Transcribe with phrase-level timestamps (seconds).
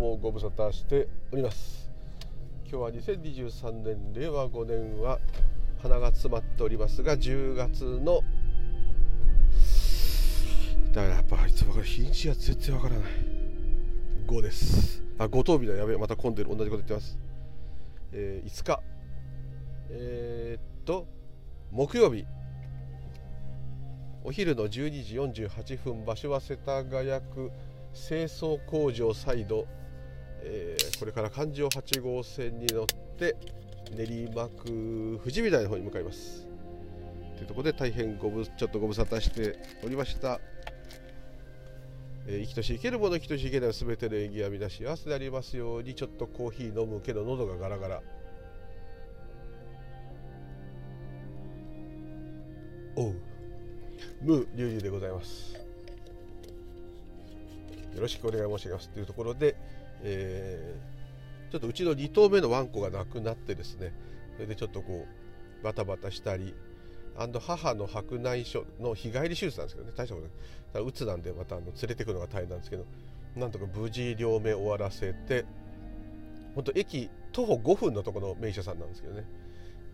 [0.00, 1.90] もご無沙汰しております。
[2.66, 5.18] 今日は2023年令和5年は
[5.82, 8.22] 鼻が詰まっておりますが10月の
[10.92, 13.04] だからやっぱいつもか日にちが全然わからない。
[14.26, 15.02] 5です。
[15.18, 17.18] あ5等日だやべえまた混んでる同じこと言ってます、
[18.12, 18.80] えー、5日。
[19.90, 21.06] えー、っと
[21.70, 22.24] 木曜日。
[24.24, 27.50] お昼の12時48分場所は世田谷区
[27.92, 29.66] 清掃工場サイド、
[30.42, 32.86] えー、これから環状8号線に乗っ
[33.18, 33.36] て
[33.96, 36.46] 練馬区富士見台の方に向かいます。
[37.36, 40.40] というところで大変ごぶちょっとご無沙汰しておりました。
[42.26, 48.02] えー、生きとし生けるもの生きとし生けないすべての縁起は皆幸せでありますようにちょっとコーヒー飲むけど喉がガラガラ。
[52.96, 53.14] おう。
[54.22, 55.54] ムーリュウリュウでございます。
[57.94, 58.88] よろしくお願い申し上げます。
[58.90, 59.56] というところで、
[60.02, 63.92] えー、ちょっとうちの2頭目のワンコが亡くなってですね
[64.34, 65.06] それでちょっとこ
[65.60, 66.54] うバタバタしたり
[67.16, 70.88] 母の白内障の日帰り手術なんですけどね大したことない。
[70.88, 72.86] うつなんでまたあの連れてくのが大変なんですけど
[73.36, 75.44] なんとか無事両目終わらせて
[76.54, 79.24] 本当駅徒歩5分のところの名医者さんなんですけどね、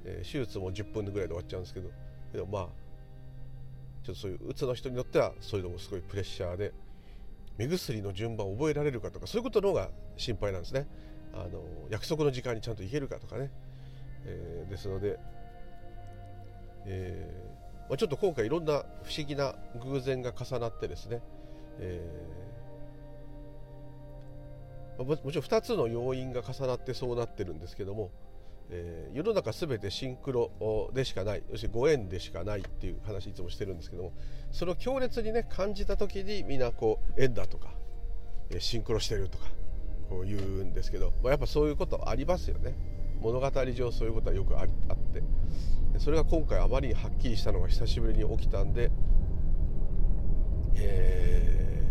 [0.04, 1.90] えー、手術も10分ぐらいで終わっちゃうんですけど
[2.32, 2.68] でもまあ
[4.04, 6.72] ちょっとそういううつの人によってはそういうのもすごいプレッシャーで
[7.56, 10.86] 目薬の順番を覚えられるかとかそういうことの方が心配なんですね。
[11.32, 13.50] あの約束の時間にちゃんと行けるかとかね、
[14.24, 15.18] えー、ですので、
[16.86, 17.56] えー
[17.88, 19.54] まあ、ちょっと今回いろんな不思議な
[19.84, 21.20] 偶然が重なってですね、
[21.78, 28.10] えー、ももちろん2つの要因が重なってそうなってるんですけども、
[28.70, 34.12] えー、世の中全てシンクロでしかない要するにご縁でしかないっていう話いつもしてるんですけども
[34.50, 37.70] それを強烈にね感じた時にみんなこう縁だとか
[38.50, 39.46] えシンクロしてるとか
[40.08, 42.74] こう言うんですけど、まあ、やっぱそういうことありますよね。
[43.20, 45.22] 物語上そういうことはよくああって。
[45.98, 48.90] それが今回あまりにはっきりしたのが久しぶりに起きたんで、
[50.76, 51.82] え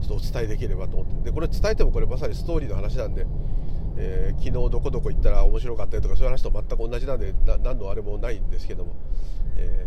[0.00, 1.30] ー、ちょっとお伝えできればと思って。
[1.30, 3.26] でこれ伝えてもこれまさにストーリーの話なんで
[3.96, 8.94] えー、昨日どこどこ行ったら面白かったよとかそういう話と全く同じなんで何のあれもないんですけども、
[9.56, 9.86] え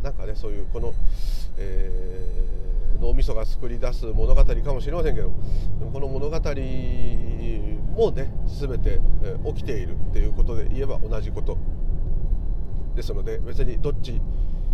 [0.00, 0.94] ー、なんかねそういうこの、
[1.58, 5.36] えー、脳みそが作り出す物語かもしれませんけども。
[5.92, 11.58] この物語もね全て、えー、起きているっていうことで言えば同じこと
[12.94, 14.20] ですので別にどっち、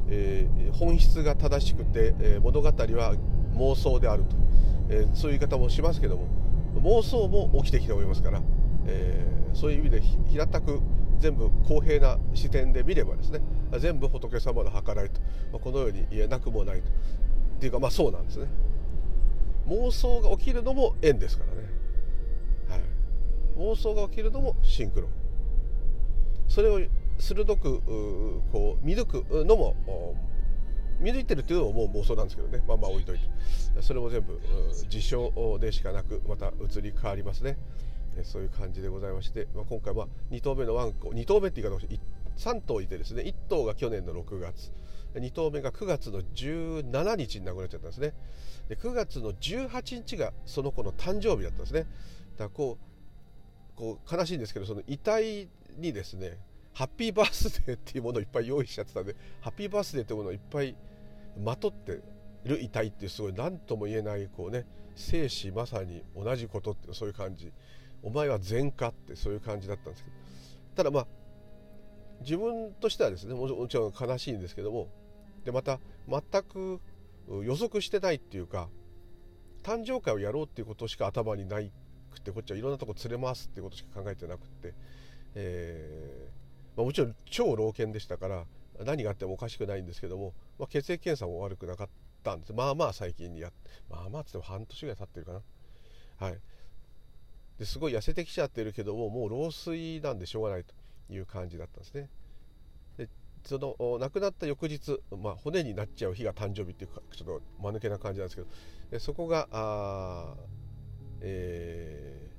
[0.09, 3.17] えー、本質が正しくて、えー、物語は
[3.55, 4.37] 妄想であると、
[4.91, 6.49] えー、そういう言い方もしますけども。
[6.83, 8.41] 妄想も起きてきておりますから。
[8.89, 10.81] えー、そういう意味で平たく
[11.19, 13.41] 全部公平な視点で見ればですね
[13.79, 15.21] 全部仏様の計らいと、
[15.53, 18.47] まあ、このように言えなくもないとっていうかまあそうなんですね。
[19.67, 21.69] 妄想が起きるのも縁ですからね、
[22.71, 22.81] はい、
[23.59, 25.09] 妄想が起きるのもシンクロ。
[26.49, 26.81] それを
[27.19, 27.83] 鋭く
[28.51, 29.77] こう見抜くのも
[31.01, 32.65] 見抜いてるっていうのももう妄想なんですけどね。
[32.67, 33.29] まあまあ置いといて。
[33.83, 34.41] それも全部
[34.89, 37.59] 事象でしかなくまた移り変わりますね。
[38.25, 41.81] そういう感じでございまして、まあ、今回は2頭目のワンコ2頭目って言い方を
[42.37, 44.73] 3頭いてですね1頭が去年の6月
[45.15, 48.13] 2頭目が9月の17日に亡くなっちゃったんですね。
[48.69, 51.81] で9月の18日がその子の誕生日だったんですね。
[51.81, 52.79] だからこ
[53.77, 55.49] うこう悲しいんですけどその遺体
[55.79, 56.39] にですね
[56.75, 60.77] ハッピーバースデーっていうものをいっぱい用意しちゃってたんでハッピーバースデーっていうものをいっぱい
[61.43, 62.01] まとって
[62.45, 67.53] る遺体っていうすごい何とも言えないこうね生死まさに同じことっていうそういう感じ
[68.03, 70.17] お前は善かってそういう感じだったんですけど。
[70.77, 71.07] ただまあ
[72.21, 74.89] 自分としてはですねもちろん悲しいんですけども
[75.45, 76.81] でまた全く
[77.43, 78.69] 予測してないっていうか
[79.63, 81.73] 誕生会をやろうっていうことしか頭にない
[82.13, 84.75] くてこっちはいろんなとこ連れ回すっていうことしか考えてなくって、
[85.35, 88.45] えーまあ、もちろん超老犬でしたから
[88.85, 91.89] 何があってもおかしくないんですけども、まあ、血液検査も悪くなかっ
[92.23, 92.53] たんです。
[92.53, 93.59] まあまあ最近にやって
[93.91, 95.43] まあまあつっても半年ぐらい経ってるかな。
[96.19, 96.41] はい。
[97.59, 100.75] ですごい痩せてきちゃってるけどももう老衰なんでしょうがないと
[101.13, 102.09] いう感じだったんですね。
[102.97, 103.09] で
[103.45, 108.49] その亡くなった翌日、まあ、骨になっちゃう日が誕生日っていうかちょっと間抜けな感じなんですけど
[108.91, 110.35] でそこがあ
[111.21, 112.31] え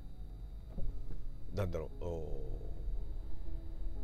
[1.52, 2.04] ー、なんだろう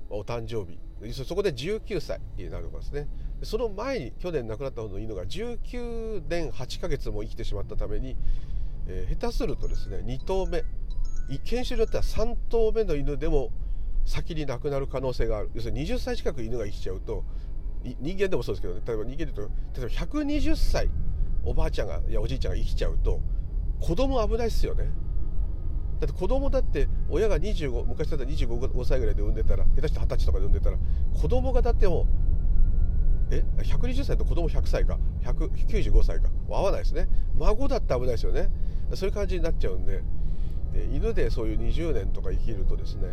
[0.09, 0.79] お誕生日。
[1.13, 3.09] そこで19歳になるわけですね。
[3.43, 8.17] その前に去年亡くなった方の犬が19年8ヶ月も生きてしまったために、
[8.87, 10.65] えー、下手するとですね2頭目
[11.29, 13.51] 犬種によっては3頭目の犬でも
[14.05, 15.51] 先に亡くなる可能性がある。
[15.55, 17.25] 要するに20歳近く犬が生きちゃうと
[18.01, 18.81] 人間でもそうですけどね。
[18.87, 20.89] 例えば人間でと例えば120歳
[21.45, 23.21] おばあちゃんがいやおじいちゃんが生きちゃうと
[23.81, 24.89] 子供危ないっすよね。
[25.99, 30.77] だって子供だって親が25昔だったら25歳ぐらいで産んでたら下手して二十歳とかで産んでたら
[31.21, 32.07] 子供がだってもう
[33.35, 37.09] え120歳と子供100歳か195歳か合わないですね。
[37.39, 38.51] 孫だって危ないですよね。
[38.95, 40.03] そういう感じになっちゃうんで。
[40.77, 43.09] で犬でそういう20年とか生きるとですね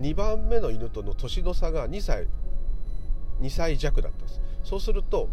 [0.00, 2.28] 2番目の犬との年の差が2歳
[3.40, 4.40] 2歳弱だったんです。
[4.64, 5.28] そうすると、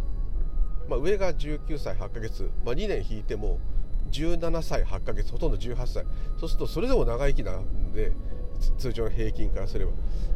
[0.90, 3.60] まあ、上が19歳8ヶ月、まあ、2年引いても
[4.12, 6.06] 17歳8ヶ月ほとんど18歳。
[6.40, 8.12] そうするとそれでも長生きなんで
[8.78, 9.92] 通常の平均からすれば。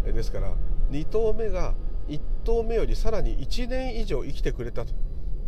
[0.06, 0.54] ですから
[0.92, 1.74] 2頭目が
[2.08, 4.94] 1頭目よりさらに1年以上生きてくれたと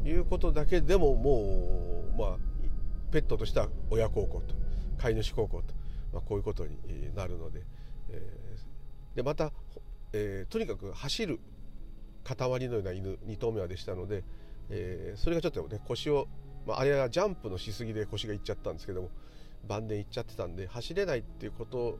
[0.03, 2.37] いうことだけでももうまあ
[3.11, 4.55] ペットとしては親孝行と。
[4.99, 5.73] 飼い主孝行と、
[6.13, 6.77] まあ、こういうことに
[7.15, 7.61] なるので、
[8.09, 9.51] えー、でまた、
[10.13, 11.39] えー、とにかく走る
[12.23, 14.23] 塊のような犬2頭目はでしたので、
[14.69, 16.27] えー、それがちょっとね腰を、
[16.67, 19.09] まあ、あれはジャンプのしすぎで腰がいっちゃったんですけども
[19.67, 21.99] 晩年いっちゃってたんで走れないっていうこと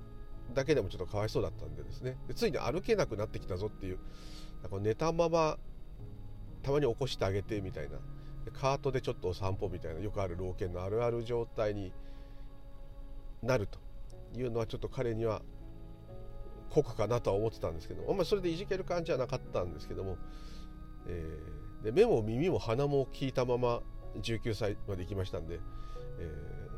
[0.54, 2.18] だけでもちょっとかわいそうだったんでですね。
[2.28, 4.00] でついに歩けなくなってきたぞっていう
[4.82, 5.58] 寝たまま
[6.64, 7.98] たまに起こしてあげてみたいな。
[8.52, 11.92] カートでちょっとお散歩みたいなよくある老犬のあるある状態に
[13.42, 13.80] なると
[14.38, 15.42] いうのはちょっと彼には
[16.70, 20.18] 酷かなとは思ってたんですけどあんまりそれでいじける感じはなかったんですけども、
[21.08, 23.82] えー、で目も耳も鼻も効いたまま
[24.22, 25.60] 19歳まで行きましたんで、
[26.20, 26.32] え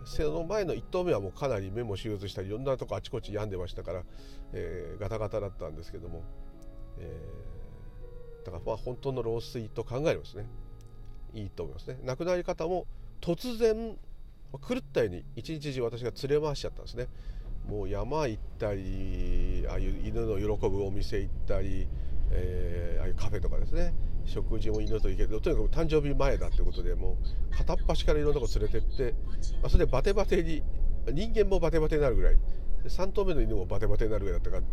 [0.04, 4.04] ー、その前の1頭目はもうかなり目も手術したりいろんなとこあちこち病んでましたから、
[4.54, 6.24] えー、ガタガタだったんですけども、
[7.00, 10.48] えー、だからまあ本当の老衰と考えればですね
[11.34, 11.98] いいと思いますね。
[12.04, 12.86] 亡くなり方も
[13.22, 13.98] 突然
[14.60, 17.08] 狂ったように一日中私が連れ回しちゃったんですね。
[17.68, 21.88] もう山行ったりああいう犬の喜ぶお店行ったり、
[22.32, 23.94] えー、ああいうカフェとかですね。
[24.26, 25.42] 食事も犬と行ける。
[25.42, 27.18] とにかく誕生日前だってことでも
[27.52, 29.14] う片っ端からいろんなとこ連れてって、
[29.62, 30.64] まあ、それでバテバテに
[31.12, 32.38] 人間もバテバテになるぐらい。
[32.88, 34.64] 3頭目の犬もバテバテになるぐらいだったから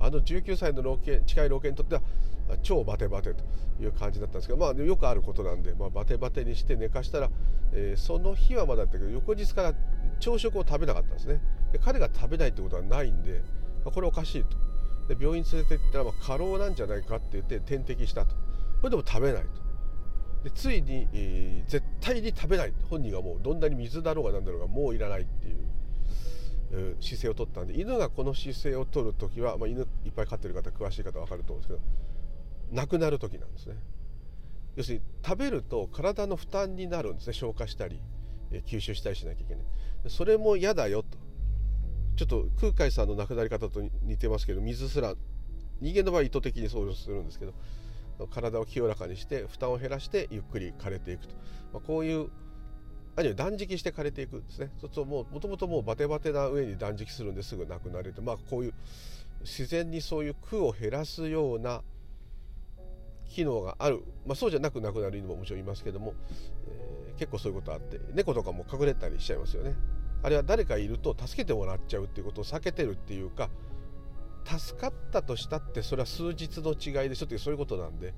[0.00, 2.02] あの19歳の老犬近い老犬にとっては
[2.62, 3.44] 超バテバテと
[3.82, 7.30] いう感じだったんですけどまあよくあることなんで、まあ、バテバテにして寝かしたら、
[7.72, 9.74] えー、その日はまだだったけど翌日から
[10.20, 11.40] 朝食を食べなかったんですね。
[11.72, 13.42] で彼が食べないってことはないんで、
[13.84, 14.56] まあ、これおかしいと。
[15.14, 18.34] で病院連れて行ったら、まあ、過労なんじゃないかって言って点滴したと。
[18.34, 19.48] これでも食べないと。
[20.44, 25.56] でついに、えー、絶対に食べない本人がもうどんなに水だろうが何だろうがもういらないっていう、
[27.00, 31.80] 姿勢をとったんで犬がこの姿勢をとる時は、まあ、犬いっぱい飼ってる方詳しい方は分かると思うんですけど
[32.72, 33.76] 亡くなる時なんですね。
[34.76, 37.32] 要するに食べると体の負担になるんですね。
[37.32, 38.00] 消化したり、
[38.66, 39.64] 吸収したりしなきゃいけない。
[40.08, 41.18] それも嫌だよと。
[42.16, 45.14] ちょっと空海さんの亡くなり方と似てますけど水すら
[45.80, 47.54] 人間の場合意図的にそうするんですけど
[48.26, 51.34] 体を清らかにして負担を減らしてゆっくり枯れていくと、
[51.72, 52.28] まあ、こういう
[53.18, 54.70] あるいは断食して枯れていくんですね。
[54.80, 58.74] そうするともともともうバテバテな上に断食するんですぐ亡くなれてまあこういう
[59.40, 61.82] 自然にそういう苦を減らすような
[63.28, 66.14] 機能がある、まあ、そうじゃなくなくなる犬ももちろんいますけども、
[66.68, 69.74] えー、結構そういうことあって猫とかも隠れたりしちゃいますよね。
[70.22, 73.50] あるいは誰かいると助けてもらっちゃうっていうことを避けてるっていうか
[74.44, 78.14] 助かったとしたってそれは数日の違いでしょっていうそういうことなんで、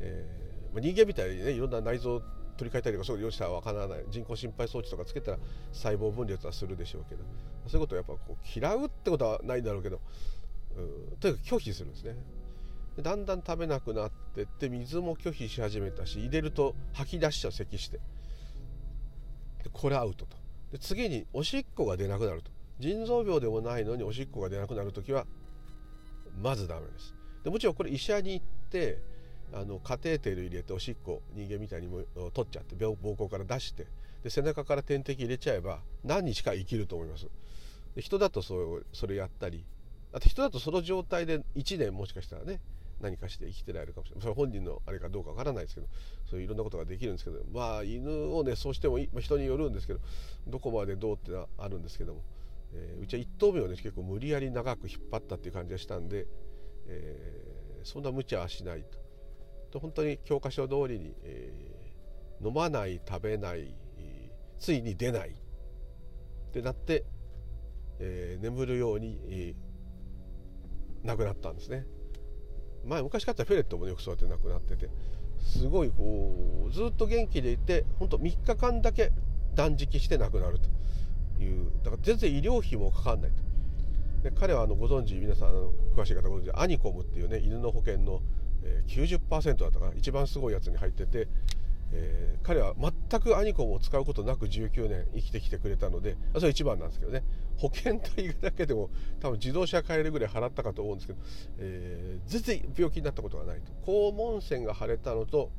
[0.00, 2.22] えー、ま、人間みたいにねいろんな内臓
[2.62, 4.04] 取り替えたりとかそういうしたら分からない。
[4.08, 5.38] 人工心肺装置とかつけたら
[5.72, 7.24] 細胞分裂はするでしょうけど。
[7.66, 10.00] そういうことをやっぱこう嫌うってことはないんだろうけど。
[10.76, 11.16] うん。
[11.18, 12.16] とにかく拒否するんですね。
[12.96, 17.98] でだんだん食べなくなってって水も拒否し始めたし入れると吐き出しちゃう咳して。
[19.64, 20.36] でこれアウトと。
[20.70, 22.52] で次におしっこが出なくなると。
[22.78, 25.26] 腎臓病でもないのにおしっこが出なくなる時は
[26.40, 27.14] まずダメです。
[27.42, 29.00] でもちろんこれ医者に行って
[29.54, 33.86] あのカテーテル入れておしっこ人間みたいにも取っちゃって膀胱から出して
[34.22, 37.26] で背中から点滴入れちゃえば何日か生きると思います
[37.94, 39.64] で人だとそうそれやったり
[40.12, 42.60] あと人だとその状態で1年もしかしたらね
[43.00, 45.88] 何かして生きてられるかもしれないそれ本人のあれかどうかわからないですけど
[46.30, 50.00] そういういろんなことができるんですけどまあ犬をねそうしてもいい、まあ、人によるんですけど
[50.46, 52.22] どこまでどうってのはあるんですけども、
[52.72, 56.26] えー、うちは1頭目をね結構無理やり長く引っ張ったっていう感じがしたんで、
[56.86, 59.01] えー、そんな無茶はしないと。
[59.72, 63.74] と本当に教科書通りに、えー、飲まない食べない、
[64.58, 65.30] ついに出ない。
[65.30, 65.32] っ
[66.52, 67.04] てなって、
[67.98, 71.86] えー、眠るように、えー、亡くなったんですね。
[72.84, 74.88] 前昔飼ったフェレットもよくそうやって亡くなってて。
[75.42, 79.10] すごいこうずっと元気でいて本当3日間だけ
[79.56, 80.68] 断食して亡くなると。
[81.42, 83.42] いうだから全然医療費もかかんないと。
[84.22, 85.48] で彼はあのご存知皆さん
[85.96, 88.20] 詳しい方ご存知アニコムっていうね犬の保険の
[88.86, 89.92] 90%だったかな。
[89.94, 91.28] 一番すごいやつに入ってて、
[91.92, 97.22] えー、彼は全くアニコムを使うことなく19年生きてきてくれたのでそれ一番なんですけどね。
[97.58, 98.90] 保険代だけでも
[99.20, 101.18] 多分自動車買えるぐらい払ったかと思うんですけど、
[101.58, 103.72] えー、全然病気になったことがないと。
[103.84, 105.50] 肛門腺が腫れたのと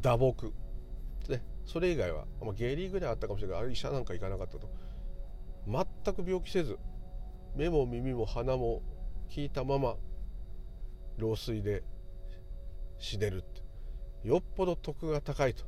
[0.00, 0.52] 打撲、
[1.28, 4.68] ね、それ以外は、まあ、下痢ぐらいあったかもしれないけどあれ医者なんか行かなかったと。
[5.66, 6.76] 全く病気せず
[7.54, 8.82] 目も耳も鼻も
[9.34, 9.96] 効いたまま
[11.18, 11.82] 老衰で
[12.98, 13.62] 死ねるって。
[14.24, 15.64] よっぽど得が高いと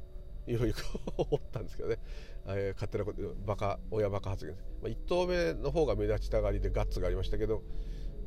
[0.47, 0.75] いうふうに
[1.17, 1.99] 思ったんですけどね、
[2.47, 7.63] えー、勝手なことバカ親バカ発言です、まあ、1投目の方が目立ちたがりでガッツがありましたけど、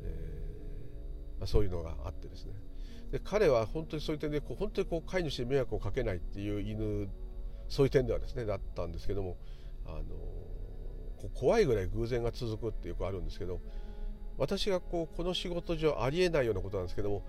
[0.04, 2.54] えーまあ、そういうのがあってですね。
[3.12, 7.08] で彼は本当にそういう点でこう本当にこう飼い主に迷惑をかけないっていう犬
[7.70, 9.38] そういう点ではですねだったんですけども、
[9.86, 10.04] あの
[11.16, 13.62] こう怖いぐらい偶然が続くってよくあるんですけど
[14.38, 17.24] 私がこうこの仕事上ありえないようなことなんですけども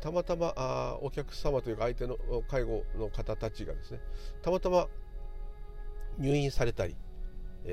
[0.00, 2.16] たまたまあお客様というか相手の
[2.48, 4.00] 介護の方たちがですね
[4.42, 4.86] たまたま
[6.18, 6.96] 入院されたり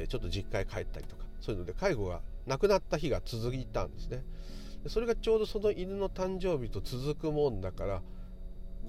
[0.08, 4.24] ちょっと実家へ帰ったりとかそういうので介護がなくなった日が続いたんですね。
[4.88, 8.01] それがちょうどその犬の誕生日と続くもんだから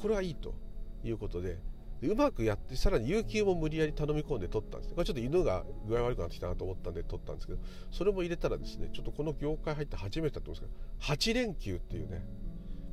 [0.01, 0.55] これはいいと
[1.03, 1.59] いうことで
[2.03, 7.59] うまくやってさらに有給も無理やり頼み込んで取ったんですこれちょっと犬が具合悪くなってきたなと思ったんで取ったんですけど
[7.91, 12.25] それも入れたらですねちょっとこの業界入って初めてだと思うんですけど8連休っていうね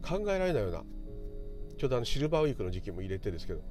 [0.02, 0.84] 考えられないような
[1.78, 3.62] ちょうどあのシルバーウィークの時期も入れてですけど、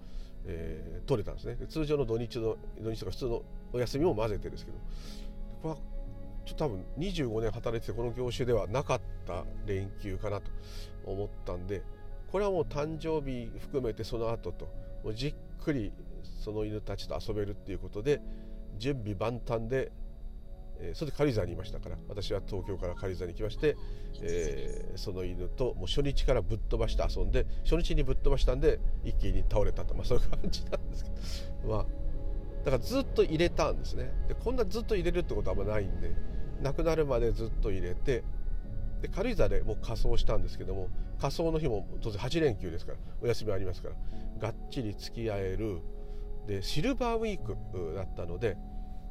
[0.46, 1.56] えー、取れたんですね。
[1.68, 4.78] 通常の土日の土日とか普通のお休みも混ぜてですけど
[5.62, 5.76] これは
[6.44, 10.50] ちょっと多分25年働いててこの業種ではなかった連休かなと
[11.06, 11.82] 思ったんで
[12.30, 14.68] これはもう誕生日含めてその後と
[15.04, 15.92] もうじっくり
[16.42, 18.20] その犬たちと遊べるっていうことで
[18.78, 19.92] 準備万端で、
[20.80, 23.76] えー、それで軽井沢にいましたから私は東京から軽井沢に来まして、
[24.20, 31.10] えー、その犬ともう初日からぶっ飛ばして遊んで初日にぶっ飛ばしたんで一気に倒れたと、まあ、そういう感じなんですけ
[31.68, 31.74] ど。
[31.74, 31.86] まあ
[32.64, 34.10] だからずっと入れたんですね。
[34.26, 36.12] でこんなずっと入れるってことはあんまないんで
[36.62, 38.24] 亡くなるまでずっと入れて
[39.02, 40.88] で軽井沢でもう仮装したんですけども
[41.24, 43.94] 仮装の日も当然8連休ですからお休みありますから
[44.38, 45.80] がっちり付き合える。
[46.46, 47.56] でシルバーウィーク
[47.96, 48.58] だったので、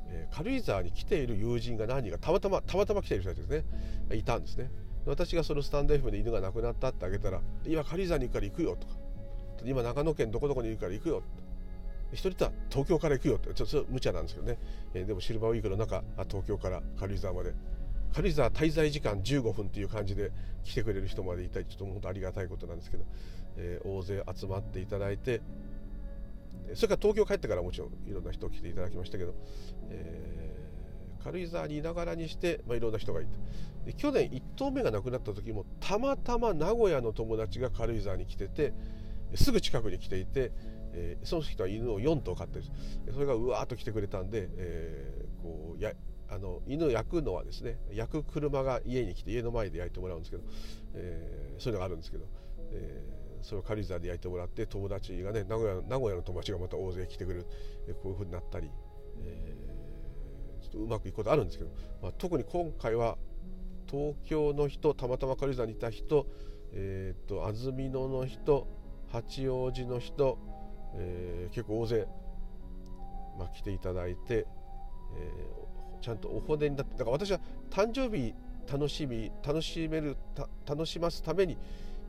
[0.09, 3.49] えー、軽井沢に来ている友人が何人かたまたまたまたま来ている人たちです
[4.11, 4.15] ね。
[4.15, 4.69] いたんですね。
[5.07, 8.93] 私がそのスタンド F で犬が亡くなったってあげたら今軽井沢に行くから行くよとか
[9.65, 11.23] 今長野県どこどこにいるから行くよ。
[12.11, 14.59] 一人とは東京から行くよってちょっと無茶なんですけどね、
[14.93, 17.55] えー、でもシルバーウィークの中東京から軽井沢まで
[18.13, 20.31] 軽井沢滞在時間15分っていう感じで
[20.63, 23.05] 来てくれる人までいたりちょっと本当ありがたいことなんですけど、
[23.57, 25.41] えー、大勢集まっていただいて
[26.75, 29.33] それから東京帰ってからもちろんいろんな人来ていただきましたけど、
[29.89, 33.31] えー、軽井沢にいながらにして、まあ、いろんな人がいて
[33.85, 38.73] で去年1頭目が亡くなった時もたまたま名古屋の友達が軽井沢に来てて
[39.35, 40.51] すぐ近くに来ていて、
[40.93, 42.65] えー、その人は犬を4頭飼ってる。
[43.11, 45.91] それがうわーっと来てくれたんで、えー、こうや
[46.33, 50.43] あの犬焼くのはですね焼く車が家に来て家の前で焼いてもらうんですけど、
[50.95, 52.25] えー、そういうのがあるんですけど、
[52.71, 57.47] えー、それを軽井沢で焼いてもらって友達がね名古屋名古屋の友達がまた大勢来てくれる、
[57.87, 58.71] えこういう風になったり、
[59.21, 61.69] えー、ちょっとうまくいくことあるんですけど、
[62.01, 63.17] まあ、特に今回は
[63.89, 66.25] 東京の人たまたま軽井沢にいた人、
[66.71, 68.67] えーと、安曇野の人
[69.11, 70.39] 八王子の人、
[70.95, 72.07] えー、結構大勢、
[73.37, 74.47] まあ、来ていただいて、
[75.15, 75.62] え
[76.03, 77.39] ちゃんとお骨になってだから私は
[77.71, 78.35] 誕生日
[78.71, 80.17] 楽しみ楽しめる
[80.67, 81.57] 楽しますために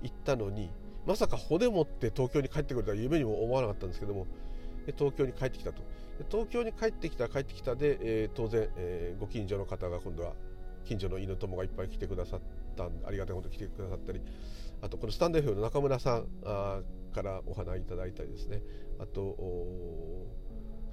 [0.02, 0.70] 行ったのに
[1.06, 4.26] まさか骨持って東京に帰ってくるとは夢にも思わなかったんですけども
[4.98, 5.82] 東京に帰ってきたと。
[6.30, 10.34] 東京に帰ってきた帰ってきたで、えー、当然、えー、ご近所の方が今度は
[10.84, 12.40] 近所の犬友がいっぱい来てくださっ
[12.76, 14.20] たありがたいこと来てくださったり
[14.80, 16.82] あとこのスタンド F の中村さんあ
[17.12, 18.62] からお花いただいたりですね。
[19.00, 19.36] あと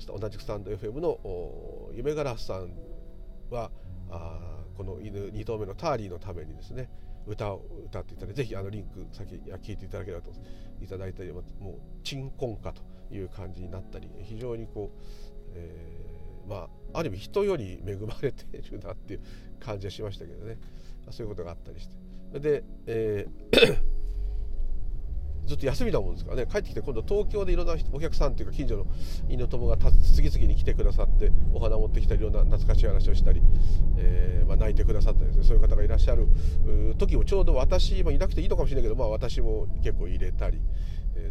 [0.07, 2.73] 同じくスタンド FM の夢ガラスさん
[3.51, 3.71] は
[4.09, 6.89] あこの犬2頭目のターリーのためにですね
[7.27, 10.31] 歌を歌っていただいてぜひあのリンク先聞いていただければと
[10.81, 11.43] いただいたりもう
[12.03, 12.81] 鎮魂歌と
[13.11, 19.21] いう感じになったり非常にこう、えー、まあある意味人より恵まれているなっていう
[19.59, 20.57] 感じはしましたけどね。
[21.09, 21.89] そういうことがあったりし
[22.31, 22.39] て。
[22.39, 24.00] で、えー
[25.45, 26.47] ずっと休みだもんですからね。
[26.49, 28.85] 帰ってきて今度東京でいろんなお客さんっていうか近所の
[29.29, 33.41] 犬友が次々に来てくださってお花持ってきたりいろんな懐かしい話をしたり、
[33.97, 35.43] えー、まあ、泣いてくださったりですね。
[35.45, 36.27] そういう方がいらっしゃる
[36.97, 40.61] 時もちょうど私、まあ、いなくていいのかもしれないけど、まあ、私も結構入れたり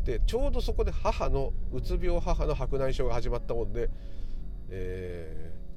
[0.05, 3.91] でちょうどそこで母のうつ病母の白内障が始まったもんで、
[4.69, 5.70] えー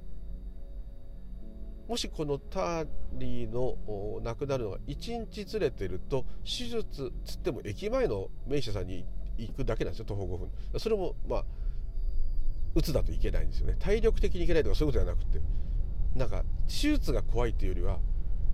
[1.93, 2.87] もしこのター
[3.19, 3.77] リーの
[4.23, 9.05] 亡くなるのが1日ずれてると手術つっても駅前の名医者さんに
[9.37, 10.79] 行くだけなんですよ徒歩5分。
[10.79, 11.45] それもまあ
[12.73, 13.75] うつだといけないんですよね。
[13.77, 15.39] 体力的にいけないとかそういうことじゃなくて
[16.15, 17.99] なんか手術が怖いっていうよりは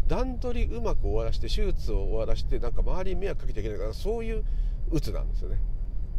[0.10, 4.44] 段取りうまく終わらして手術を終わらしてなんか周りに迷惑かけちゃいけないからそういう
[4.92, 5.62] うつなんですよね。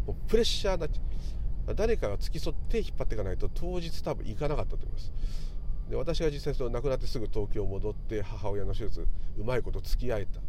[0.06, 5.12] もうプレッシャーな誰かが付き添って引っ張っていかないと当日多分行かなかったと思います。
[5.90, 9.06] で私が実際その亡くなってすぐ東京戻って母親の手術
[9.36, 10.40] うまいこと付き合えた。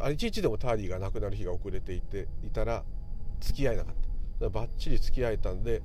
[0.00, 2.84] あれ一日でもターリーが亡くなる日が遅れていていたら
[3.40, 3.94] 付き合えなかっ
[4.38, 4.50] た。
[4.50, 5.82] ばっちり付き合えたんで、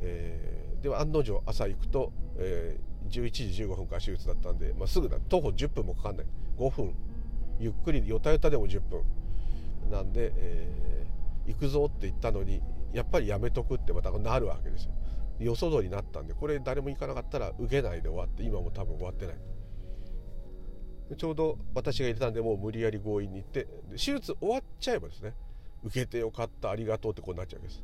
[0.00, 5.18] えー、では案の定朝行くと、えー、11時15分から手術だったんで、まあ、すぐだ。
[5.28, 6.26] 徒歩10分もかかんない。
[6.58, 6.94] 5分。
[7.58, 9.02] ゆっくりよたよたでも10分。
[9.90, 12.60] なんで、えー、行くぞって言ったのに
[12.92, 14.92] やっぱりやめとくってまたなるわけですよ。
[15.38, 19.36] 予想通りになったんでこれ誰も行かなかったら受けないで終わって今も多分終わってない。
[21.16, 25.32] ちょうど私が入れたんでもう無理やり強引に行って手術終わっちゃえばですね
[25.82, 27.82] 受けてよかったありがとうってこうなっちゃうわけです。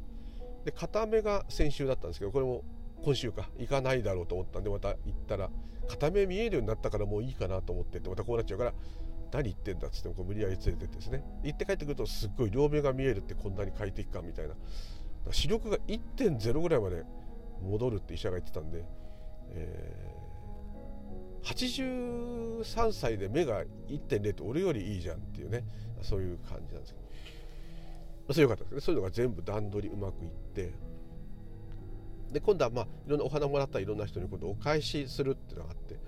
[0.67, 2.65] で片目が先週だったんですけどこれも
[3.03, 5.51] 今週か行かないだろうと思ったんでまた行ったら
[5.89, 8.75] 片目見えるようになったからもういいかなと思ってってまたこうなっちゃうから
[9.33, 11.23] 何言ってんだっつってもこう無理やり連れてってですね。
[11.43, 14.55] 行って帰ってくるとすっごい両目が見えるってこんなに快適感みたいな。
[15.31, 17.05] 視力が1.0ぐらいまで
[17.65, 18.85] 戻るって医者が言ってたんで、
[19.51, 25.65] えー、83歳で目が1.0って俺よりいいじゃんっていうね
[26.03, 27.05] そういう感じなんですけど。
[28.33, 28.81] それよかったですね。
[28.81, 30.73] そういうのが全部段取りうまくいって
[32.33, 35.99] で今度はまあいろんなお花もらったいろんな人に今度お返しするっていうのがあって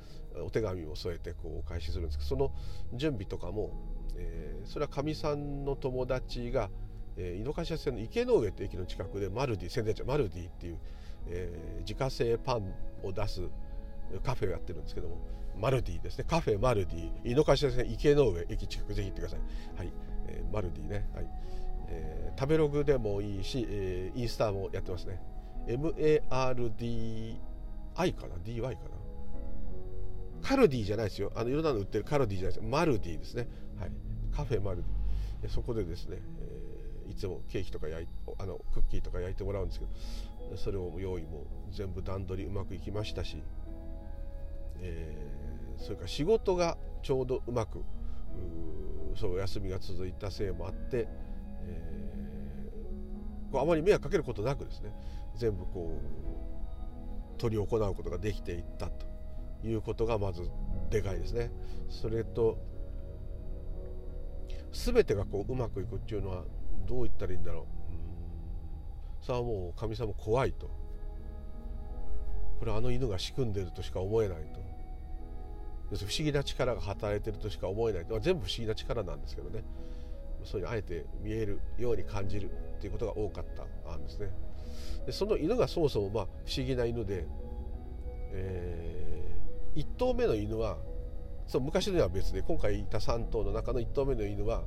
[0.43, 2.53] お手紙を添えてこうお返しするんですけどその
[2.95, 3.71] 準備とかも、
[4.17, 6.69] えー、それはかみさんの友達が、
[7.17, 10.79] えー、井の頭線の池の上って駅の近くでマルディ宣伝者マルディっていう
[11.29, 13.43] えー、自家製パンを出す
[14.23, 15.17] カフェをやってるんですけども
[15.59, 16.25] マルディですね。
[16.29, 17.11] カフェマルディ。
[17.25, 19.41] 井の頭線池の上駅近くぜひ行ってください。
[19.79, 19.93] はい、
[20.29, 21.09] えー、マルディね。
[21.15, 21.27] はい、
[21.89, 25.23] えー、食べログでもいいし、えー、インスタもやってますね。
[25.67, 27.39] MARDI
[28.15, 28.79] かな？DY かな？
[30.43, 31.33] カルディじゃないですよ。
[31.35, 32.67] あのいろんなの売ってるカルディじゃないです。
[32.69, 33.49] マルディですね。
[33.81, 33.91] はい。
[34.37, 34.83] カフェマル
[35.43, 35.51] ディ。
[35.51, 38.09] そこでですね、えー、いつもケーキとか焼い
[38.39, 39.91] あのクッキーとか焼いてもらうんですけど。
[40.55, 43.43] それを用意も全部段取りうまくいきましたし、
[44.81, 47.85] えー、それから仕事がちょうどうまく
[49.17, 51.09] そう休みが続いたせいもあって、
[51.63, 54.93] えー、こうあまり迷惑かけることなくですね
[55.37, 56.01] 全部こ
[57.35, 59.07] う取り行うことができていったと
[59.65, 60.49] いうことがまず
[60.91, 61.51] でかいですね。
[61.89, 62.59] それと
[64.73, 66.45] 全てがこううまくいくっていうのは
[66.87, 67.76] どう言ったらいいんだろう
[69.27, 70.71] さあもう神様怖いと。
[72.61, 74.61] これはあの犬が仕組んでるとしか思えないと。
[75.91, 78.21] 要するに不思議な力が働いてるとしか思えないと。
[78.21, 79.65] 全部不思議な力なんですけどね。
[80.45, 83.45] そういうあえて見えるように感じるっていうことが多かっ
[83.85, 84.31] たんですね。
[85.07, 87.27] でその犬がそもそもまあ不思議な犬で、
[88.31, 90.79] えー、1頭目の犬は
[91.49, 94.63] そう昔のは別で今回いた3頭の中の1頭目の犬は、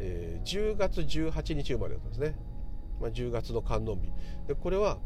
[0.00, 2.57] えー、10月18日生まれだったんですね。
[3.00, 4.12] まあ、10月の観音日。
[4.46, 4.98] でこれは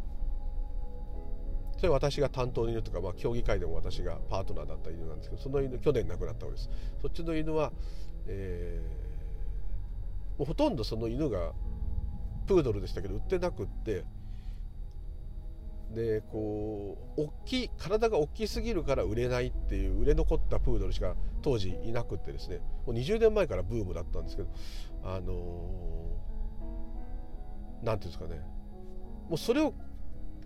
[1.77, 6.71] それ私が担当の犬とか、まあ、競技会でも私がパートナーだった犬なんですけどその犬去年亡くなったわけです。
[7.01, 7.73] そっちの犬は、
[8.29, 11.53] えー、もうほとんどその犬が
[12.47, 14.05] プードルでしたけど売ってなくって
[15.93, 24.49] でこう大きい体が大きすぎるから売れないっていう売れ残ったプードルしか当時いなくってですねもう20年前からブームだったんですけど
[25.05, 26.32] あのー
[27.83, 28.41] 何ていうんですかね。
[29.29, 29.75] もうそれを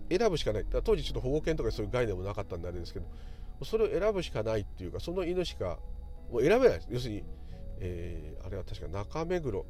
[0.09, 0.65] 選ぶしかない。
[0.83, 3.05] 当時ちょっと保護犬とかそういう概念もなかったんであれですけど
[3.63, 5.79] それを選ぶしかないっていうかその犬しか
[6.31, 6.79] もう選べない。
[6.79, 7.23] です要するに、
[7.79, 9.65] えー、あれは確か中目黒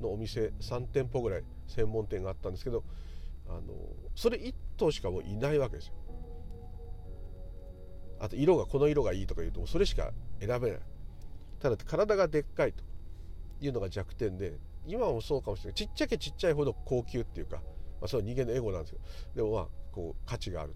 [0.00, 2.84] のお店3店舗ぐらい専門店があったんですけど
[3.48, 3.60] あの
[4.14, 5.94] それ1頭しかもういないわけですよ。
[8.18, 10.80] あと色がこの色がいいとか言うとそれしか選べない。
[11.58, 12.82] ただ体がでっかいと
[13.60, 14.58] いうのが弱点で
[14.90, 15.74] 今もそうかもしれない。
[15.74, 19.04] ちっちゃけちっちゃいほど高級っていうか、まあ、それは人間のエゴなんですけど
[19.36, 20.74] でもまあこう価値がある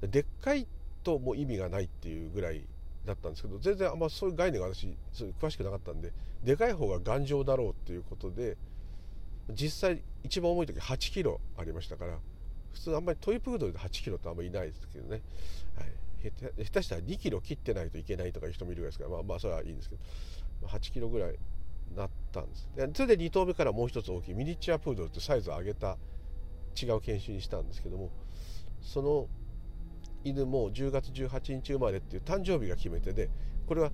[0.00, 0.06] と。
[0.08, 0.66] でっかい
[1.02, 2.64] ともう意味がないっていうぐらい
[3.06, 4.94] だったんですけど全然あんまそういう概念が私
[5.40, 6.12] 詳しくなかったんで
[6.44, 8.56] でかい方が頑丈だろうっていうことで
[9.50, 12.18] 実際一番重い時8キロありましたから
[12.74, 15.22] 普通あんまりトイプードルで8キロってあんまりいないですけどね、
[15.76, 19.96] はい、下手したら2キロ切ってないといけないとかいう人もいるぐらいですからまあまあそれはいいんですけ
[20.60, 21.36] ど8キロぐらい
[21.94, 22.68] なったんです。
[22.74, 25.96] でそれで2頭目からもう一つ大きいミニチュアプードルってサイズを上げた
[26.80, 28.10] 違う犬種にしたんですけども
[28.82, 29.28] その
[30.24, 33.30] 犬も10月18日生まれっていう誕生日が決め手で
[33.66, 33.90] これは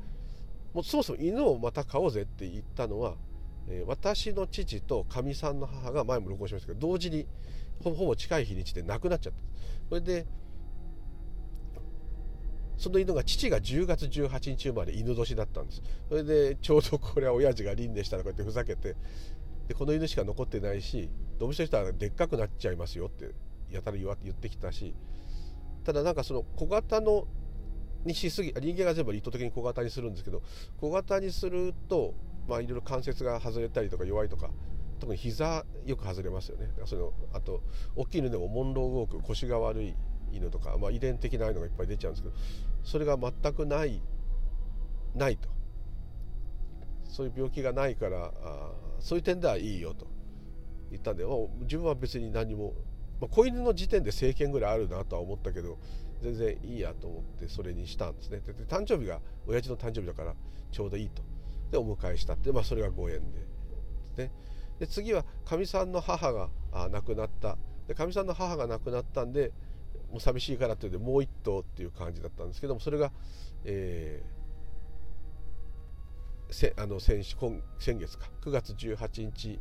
[0.73, 3.15] もうそもそも犬をまた飼おうぜって言ったのは、
[3.69, 7.27] えー、私の父とかみさんの母が前も録音しましたけど同時に
[7.85, 9.39] ほぼ近い日にちで亡くなっちゃった。
[9.89, 10.27] それで
[12.77, 15.83] その犬が父が10月18日生まれ犬年だったんです。
[16.09, 18.97] それでちょうどこれは親父が輪廻したらこうやってふざけて
[19.69, 23.35] でこの犬しか残ってないし動物としてはでっかくなっちゃいますよって
[23.71, 24.95] やたら言ってきたし
[25.85, 27.27] ただなんかその小型の
[28.05, 30.43] にしすぎ人間が全部意図的に小型にするんですけど
[30.81, 32.15] 小型にすると
[32.49, 34.51] まあいろいろ関節が外れたりとか弱いとか
[34.99, 36.71] 特に膝よく外れますよね。
[36.85, 37.63] そのあと
[37.97, 39.97] 大きい犬でもモンローウォーク腰が悪い
[40.33, 42.35] 犬とか、まあ、遺伝的なのがいっぱい出ちゃうんですけど
[42.83, 44.03] それが全くない
[45.15, 45.49] ないと。
[47.05, 50.07] そういう病気がないからあそういう点ではいいよと
[50.91, 52.73] 言ったんで、まあ、自分は別に何も、
[53.21, 55.79] まあ、子犬の時点で政権ぐらいあるなとは思ったけど
[56.23, 58.41] 全然いいやと思ってそれにしたんですね。
[58.41, 60.35] で誕生日が親父の誕生日だから
[60.71, 61.23] ちょうどいいと。
[61.71, 64.33] でお迎えしたって、まあ、それがご縁でね。
[64.79, 66.49] で次はかみさんの母が
[66.91, 67.59] 亡くなった。
[67.95, 69.53] かみさんの母が亡くなったんで
[70.13, 73.11] もう寂しいからっていうのでもう一頭っていう感じだったんですけどもそれが、
[73.65, 78.29] えー、せあの先今先月か。
[78.43, 79.59] 9月18日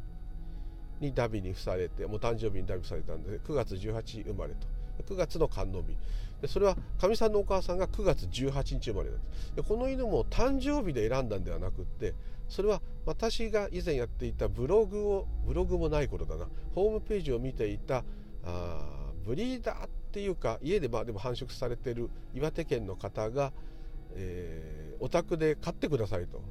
[1.00, 4.68] にダビに付されてもう誕生日にダビされたんで9月18生まれと。
[5.08, 5.98] 9月の観音日。
[6.42, 9.56] でそれはかみさんのお母さんが9月18日生まれなんです。
[9.56, 12.14] でこの犬も誕生日で選んだんではなくって
[12.50, 16.48] それは私が以前やっていたブログをブログもない頃だな。
[16.76, 18.04] ホームページを見ていた
[18.44, 23.54] あブリーダーっっていうか家でまあでも繁殖されてる岩手県の方が、
[24.14, 26.42] えー、お宅で飼ってくださいと。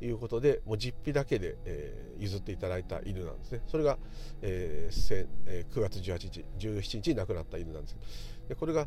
[0.00, 3.62] いうことでもう実費だけで、えー、譲っていただいた犬なんですね。
[3.66, 3.98] それが、
[4.42, 8.00] えーえー、9月18日17日に亡くなった犬なんですけ
[8.42, 8.48] ど。
[8.50, 8.86] でこれが、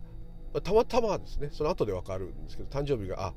[0.54, 1.50] ま、たまたまですね。
[1.52, 3.34] その後で分かるんですけど誕生日があ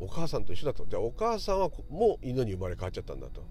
[0.00, 0.84] お母さんと一緒だと。
[0.84, 3.42] じゃあお母さんはもう犬に生まれ変わっちゃったんだと。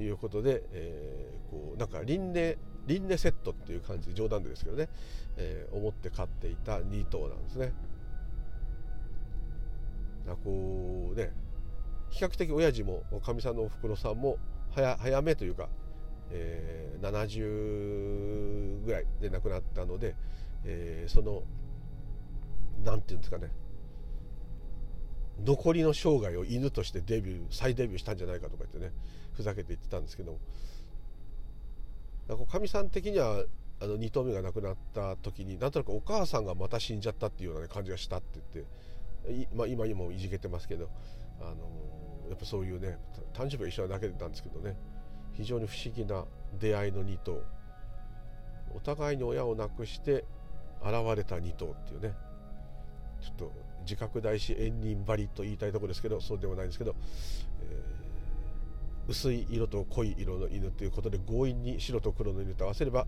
[0.00, 2.56] いうことで、えー、こうなんか輪廻
[2.86, 4.88] 輪廻セットっていう感じで冗談でですけどね、
[5.36, 7.72] えー、思って飼っていた2頭なんですね。
[10.44, 11.30] こうね
[12.10, 14.38] 比較的親父もかみさんのおふくろさんも
[14.70, 15.68] 早早めというか、
[16.30, 20.16] えー、70ぐらいで亡くなったので、
[20.64, 21.42] えー、その
[22.84, 23.50] 何て言うんですかね
[25.44, 28.92] 残りの生涯を犬としてデビュー再デビューしたんじゃないかとか言ってね
[29.34, 30.38] ふざけて言ってたんですけど
[32.46, 33.44] かみさん的には
[33.80, 38.40] あの2頭目が亡くなった時になんとなくお母さんがまた死んじゃったっていうような、ね、感じがしたって
[39.26, 40.88] 言って、まあ、今にもいじけてますけど
[41.40, 41.50] あの
[42.30, 42.98] やっぱそういうね
[43.34, 44.76] 誕生日が一緒なだけなんですけどね
[45.34, 46.24] 非常に不思議な
[46.58, 47.42] 出会いの2頭
[48.74, 50.24] お互いに親を亡くして
[50.82, 52.14] 現れた2頭っていうね
[53.20, 53.52] ちょっと
[53.86, 56.94] 自覚大師縁人張りと言いたいところですけどそうでもないんですけど、
[57.62, 63.06] えー、薄い色と濃い色の犬ということで強引に白と黒の犬と合わせれば、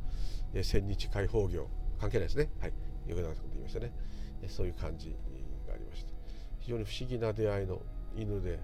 [0.55, 1.69] えー、千日解放業
[2.01, 2.51] 関係ないですね。
[2.61, 2.73] はい。
[3.09, 3.93] よくなこと言いましたね、
[4.43, 5.17] えー、そういう感じ
[5.67, 6.13] がありまして。
[6.61, 7.83] 非常に不思議な出会いの
[8.17, 8.59] 犬で。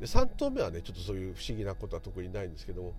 [0.00, 2.94] で3頭目はねちょっとそういう不思議なことは特にないんですけども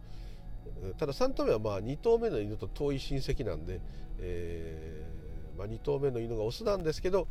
[0.98, 3.80] ただ3頭目はまあ2頭目の犬と遠い親戚なんで、
[4.20, 5.06] え、
[5.58, 7.28] まあ、2頭目の犬がオスなんですけど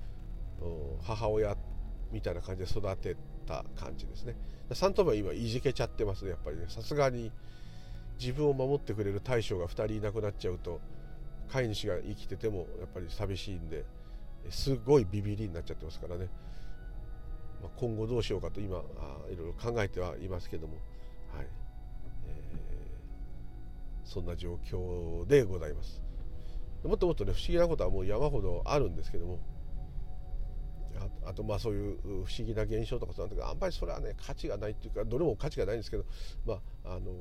[1.03, 1.57] 母親
[2.12, 4.37] みたいな感じで育てた感じですね。
[4.71, 6.65] 3頭目は今いじけちゃってますねやっぱりね。
[6.69, 7.31] さすがに
[8.19, 10.81] 自分を守ってくれる大将が2人いなくなっちゃうと
[11.49, 13.85] 飼い主が生きててもやっぱり寂しいんで
[14.51, 16.29] すごいビビりになっちゃってますからね。
[17.62, 18.79] まあ、今後どうしようかと今
[19.31, 20.75] いろいろ考えてはいますけども、
[21.35, 21.47] はい。
[22.27, 26.06] えー、そんな状況でございます。
[26.85, 29.39] もっともっとね不思議なことはもう山ほどあるんですけども。
[31.27, 36.05] あとまあそういう不思議な現象とかそうなんだけどあんまりそれはね価値がないっていうかどれも価値がないんですけど。
[36.47, 37.12] まああのー、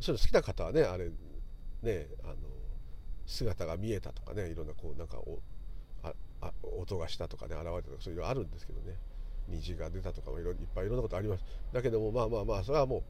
[0.00, 1.10] それ好きな方はねあれ
[1.82, 2.34] ねあの
[3.26, 5.40] 姿が見えたとかねいろんなこうなんかお
[6.02, 8.96] ああ音がしたとかね現れたとかそういうのあるんですけどね。
[9.48, 11.44] 虹が出たとかいろいっぱいいろんなことあります。
[11.72, 13.02] だけどもまあまあまあそれはもう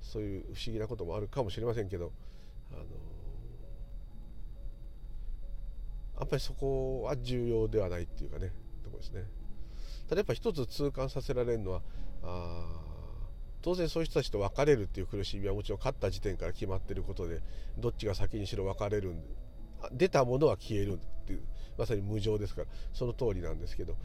[0.00, 2.12] そういう不思議なこともあるかもしれませんけど
[2.72, 2.84] あの
[6.20, 8.52] あんまりそこは重要ではないっていうかね
[8.84, 9.24] とこですね。
[10.08, 11.82] ただやっぱ一つ痛感させられるのは
[12.22, 12.66] あ
[13.62, 17.40] 当然そういう人たちと別れるっていう苦しみはもちろん勝った時点から決まってることで
[17.78, 19.28] どっちが先にしろ別れるんで
[19.92, 21.42] 出たものは消えるっていう
[21.78, 23.96] まさに無常ですからその通りなんですけど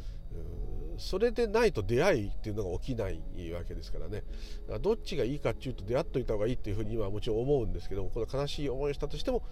[0.97, 3.19] それでないと出会いっていうのが起きない
[3.51, 4.21] わけですからね。
[4.67, 9.43] からどっちがいいかっていうと出会っといた方がいいっていうふうに今はもちろん思うんですけどもこの悲しい思いをしたとしても、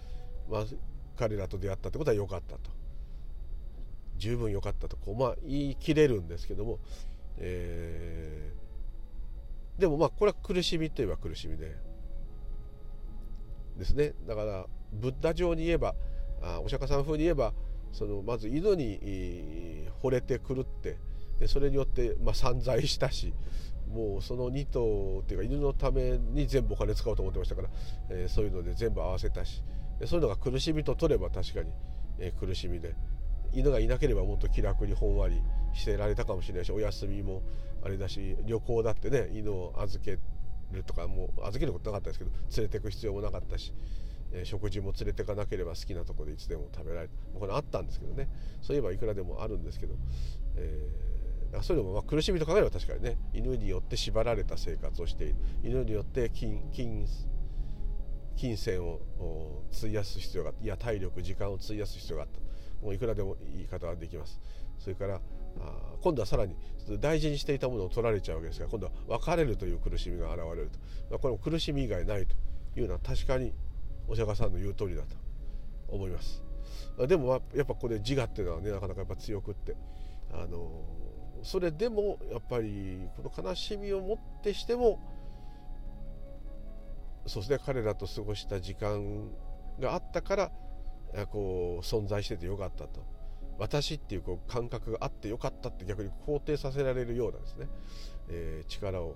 [0.49, 0.65] まあ、
[1.17, 2.71] 彼らと出会ったってことは良かったと。
[4.17, 4.97] 十分良かったと。
[4.97, 6.79] こう、まあ、言い切れるんですけども、
[7.37, 11.75] えー、でもまあこれは苦しみといえば苦しみで。
[13.77, 14.13] ですね。
[14.27, 15.95] だからブッダ上に言えば
[16.41, 17.53] あお釈迦さん風に言えば
[17.91, 20.97] そのまず犬に惚れてくるって。
[21.39, 23.33] でそれによって、まあ、散財したし
[23.91, 27.69] もうその2頭っていうか犬のために全部お金使おうと思ってましたから、
[28.09, 29.63] えー、そういうので全部合わせたし。
[30.07, 31.71] そういうのが苦しみと取れば確かに、
[32.19, 32.95] え、苦しみで
[33.53, 35.41] 犬がいなければもっと気楽にほんわり
[35.73, 37.43] してられたかもしれないしお休みも
[37.83, 40.19] あれだし旅行だってね犬を預け
[40.71, 43.73] るとかもう預けることなかったですけど連れてく必要もなかったし、
[44.31, 47.11] え、食事も連れてかなければ好きなとこでいつでも食べられる。
[47.39, 48.27] これあったんですけどね。
[48.61, 49.93] そういえばいくらでもあるんですけど、
[50.55, 55.35] えー、そういうのもまあ苦しみと考えれば確かにね犬によって縛られた生活をしている。
[55.63, 57.05] 犬によって金金
[58.35, 58.99] 金銭を
[59.71, 60.63] 費やす必要があった。
[60.63, 62.39] いや体力時間を費やす必要があった。
[62.85, 64.39] もういくらでも言い方ができます。
[64.79, 65.19] それからあ
[66.01, 66.55] 今度はさらに
[66.99, 70.69] 大事にしていたものを取られちゃうわけですが今度は別れるという苦しみが現れる
[71.09, 71.19] と。
[71.19, 72.35] これも苦しみ以外ないと。
[72.75, 73.53] いうのは確かに
[74.07, 75.15] お釈迦さんの言う通りだと。
[75.89, 76.41] 思います。
[77.07, 79.75] でもやっぱここで自我っていうのはねなかなかやっぱ強くって。
[80.31, 80.71] あの
[81.43, 84.99] それでもやっぱりこの悲しみをもってしても
[87.25, 89.29] そうですね彼らと過ごした時間
[89.79, 90.51] があったから
[91.27, 93.05] こう存在しててよかったと。
[93.59, 97.67] 私っていうこう感覚があってよかったって逆に肯定させられるようなですね、
[98.29, 99.15] えー、力を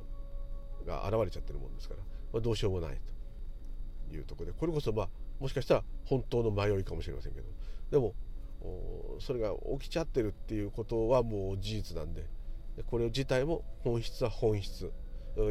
[0.85, 3.17] が現れちゃってるもんですから、まあ、どうしようもないと。
[4.15, 7.47] いうとこでこれこそまあもしかしたら本当の迷いかもしれませんけど。
[7.91, 8.13] でも
[9.19, 12.25] それが起きちゃってるっていうことはもう事実なんで
[12.85, 14.91] これ自体も本質は本質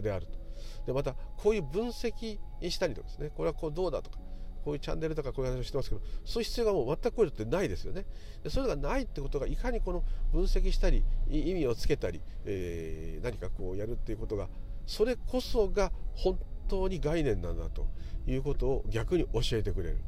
[0.02, 0.45] であると。
[0.86, 3.30] でまたこういう分析したりとかですね。
[3.34, 4.18] これはこうどうだとか
[4.66, 8.04] こういうチャンネルとかこういう話をしてますけどそういう必要がもう全くこういうのってないですよね。
[8.42, 14.48] でそういうのがないってことがいかにこの分析したり意味をつけたり、えー、何かこうやるっていうことが
[14.84, 17.86] それこそが本当に概念なんだと
[18.26, 19.98] いうことを逆に教えてくれる。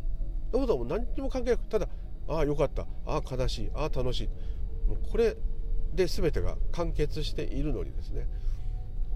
[0.50, 1.88] ということはもう何にも関係なくただ
[2.26, 2.82] ああよかった。
[3.06, 3.70] ああ悲しい。
[3.74, 4.28] ああ楽しい。
[4.88, 5.36] もうこれ
[5.94, 8.26] で全てが完結しているのにですね。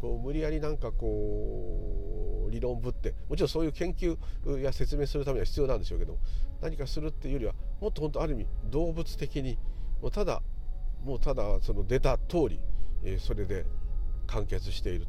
[0.03, 4.19] こう無理やりなんかこう理論ぶってもちろんそういう研究
[4.61, 6.19] や説明するためには必要なんでしょうけど
[6.61, 9.57] 何かするっていうよりはもっと本当ある意味動物的に
[10.03, 10.43] もうただ
[11.05, 12.61] もうただその出た通り、
[13.05, 13.65] えそれで
[14.27, 15.07] 完結している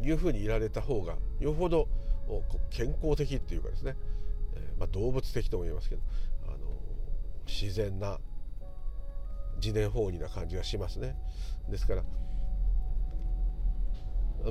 [0.00, 1.88] というふうにいられた方がよほど
[2.70, 3.96] 健康的っていうかですね、
[4.54, 6.02] えまあ、動物的とも言いますけど
[6.46, 6.58] あの
[7.46, 8.18] 自然な
[9.56, 11.16] 自然法理な感じがしますね。
[11.70, 12.04] ですから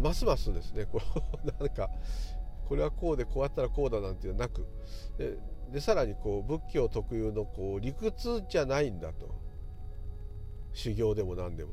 [0.02, 1.02] ますますですねこ
[1.44, 1.90] う なんか
[2.68, 4.68] これはこうでこうやったらこうだなんていうのはなく
[5.18, 5.38] で
[5.72, 9.48] でさらにこう仏教特有のこう理屈じゃないんだと。
[10.74, 11.72] 修行でも何でも。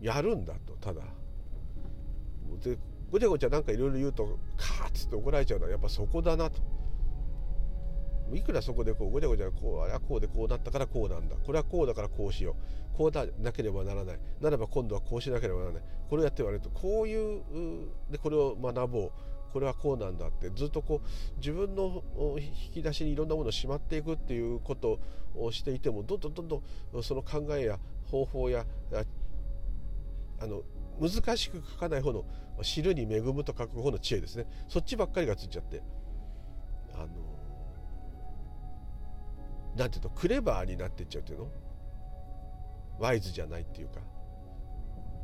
[0.00, 1.02] やるんだとただ。
[2.62, 2.78] で
[3.10, 6.60] ごちゃごちゃなんかいろいろ言うとカーッつって怒られちゃうのはやっぱそこだなと。
[8.36, 11.36] いくらそこでこうごちゃごちゃこうあれはこうでこうなったからこうなんだ。
[11.36, 12.96] これはこうだからこうしよう。
[12.96, 14.18] こうだなければならない。
[14.40, 15.82] ならば今度はこうしなければならない。
[16.08, 17.42] これをやって言われるとこういう
[18.10, 19.12] でこれを学ぼう。
[19.52, 20.48] これはこうなんだって。
[20.50, 22.02] ずっとこう自分の
[22.38, 25.00] 引き出しにいろんなものをしまっていくっていうこと
[25.34, 26.62] をしていてもどんどんどんど
[26.98, 28.64] んその考えや方法や
[30.40, 30.62] あの
[31.00, 32.24] 難しく書かない方の
[32.62, 34.46] 知るに恵むと書く方の知恵ですね。
[34.68, 35.82] そっちばっかりがついちゃって。
[36.94, 37.08] あの
[39.76, 41.48] なんていうとクレバーになっていっちゃうっていうの？
[42.98, 44.00] ワイズじゃないっていうか。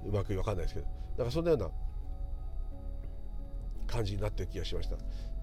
[0.07, 0.87] うまく分かんないですけど。
[0.87, 1.71] だからそんなような
[3.87, 4.97] 感じになってる気がしました。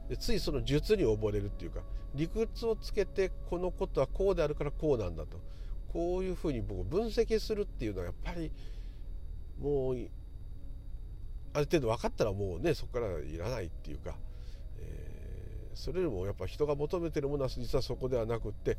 [0.10, 1.82] でついその術に溺れるっていうか
[2.16, 5.40] 理屈をつけてこのことはこうであるからこうなんだと。
[5.92, 8.52] こういうふうに僕分析するっていうのはやっぱり
[9.60, 9.96] もう
[11.54, 14.16] ある程度分かったらもうねそこからいらないっていうか。
[15.76, 18.78] それよりもやっぱ人が求めてるものは実はそこではなくって、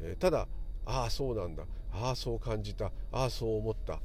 [0.00, 0.48] えー、ただ
[0.84, 3.98] ああそうなんだああそう感じたああそう思ったっ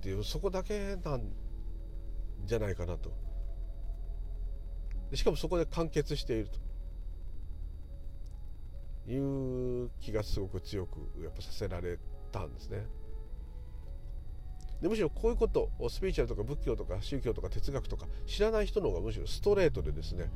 [0.00, 1.22] ていうそこだけなん
[2.44, 3.12] じゃないかなと
[5.10, 6.50] でしかもそこで完結している
[9.06, 11.98] という気がすごく強くやっぱさせられ
[12.32, 12.86] たんですね。
[14.82, 20.30] でむしろこういうことをスピーチュアルとか仏教とか宗教とか哲学とか知らない人の方がむしろストレートでですね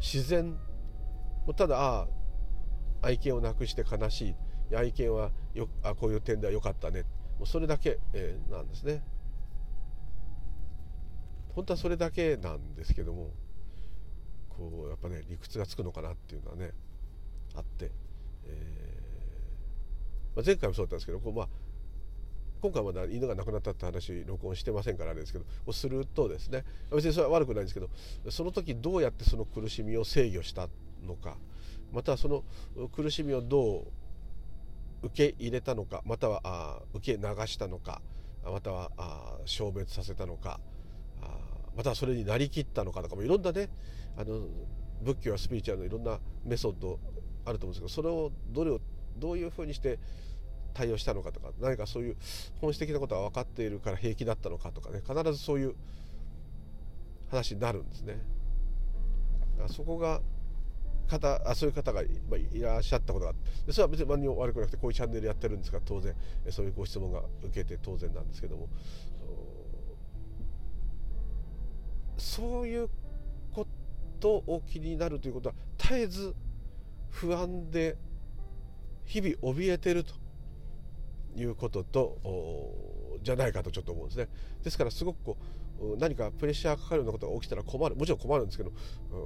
[0.00, 0.58] 自然
[1.54, 2.08] ただああ
[3.02, 4.34] 愛犬を亡くして悲しい。
[4.74, 7.02] 愛犬はよあこういう点では良かったね。
[7.38, 9.02] もうそれだけ、えー、なんですね。
[11.56, 13.30] 本当はそれだけなんですけども
[14.50, 16.72] こうやっぱね理屈がつくのかなっていうのはね
[17.54, 17.90] あって、
[18.44, 21.48] えーまあ、前回もそうだったんですけどこう、まあ、
[22.60, 27.88] 今回まだ犬が亡くなったって話録音してませんからあれですけどをするとですね別にそれは悪くないんですけど
[28.30, 30.68] その時どうやってその苦しみを制御した
[31.04, 31.36] のか、
[31.92, 32.44] またはその
[32.88, 33.86] 苦しみをど
[35.02, 38.00] う受け入れたのかまたはあ受け流したのか
[38.44, 40.60] またはあ消滅させたのか
[41.22, 41.38] あ
[41.76, 43.68] またはそれになりきったのかとかもいろんなね
[44.16, 44.46] あの
[45.02, 46.98] 仏教やスピリチュアルのいろんなメソッド
[47.44, 48.80] あると思うんですけどそれをどれを
[49.18, 49.98] どういうふうにして
[50.74, 52.16] 対応したのかとか何かそういう
[52.60, 55.74] 本質的なことが分かっているから平気だったのかとかね必ずそういう
[57.30, 58.18] 話になるんですね。
[59.68, 60.20] そこが
[61.06, 62.08] 方あそういう方がい
[62.60, 66.14] らっしゃったことがあってそれは別に何も悪くなくてこういうチャンネルやってるんですから当然。
[66.50, 68.68] そういうご質問が受けて当然なんですけども。
[72.18, 72.88] そういう
[73.52, 73.66] こ
[74.20, 76.34] とを気になるということは絶えず
[77.10, 77.96] 不安で
[79.04, 80.14] 日々怯えてると
[81.36, 82.18] いうことと
[83.22, 84.28] じゃないかとちょっと思うんですね。
[84.62, 85.44] ですからすごくこう
[85.98, 87.96] 何かプレッシャーかかるようなことが起きたら困る。
[87.96, 88.72] もちろん困るんですけど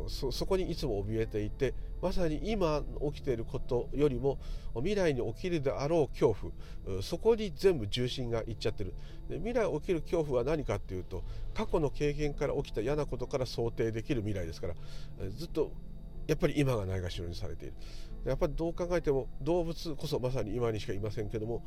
[0.09, 2.83] そそこにいつも怯えていてまさに今
[3.13, 4.39] 起きていることよりも
[4.75, 6.35] 未来に起きるであろう恐
[6.87, 8.95] 怖そこに全部重心がいっちゃってる。
[9.29, 11.23] で未来起きる恐怖は何かっていうと
[11.55, 14.75] 過去の経験から起きた嫌なことから想定できる未来ですから
[15.31, 15.73] ずっと
[16.27, 17.75] やっぱり今がないがしろにされている。
[18.25, 21.65] やっぱりどう考えても動物こそまさに今にしかいませんけども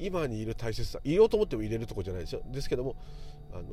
[0.00, 2.42] 今にいる大切さ言おうと思っても入れるとこじゃないですよ。
[2.46, 2.96] ですけども
[3.52, 3.64] あの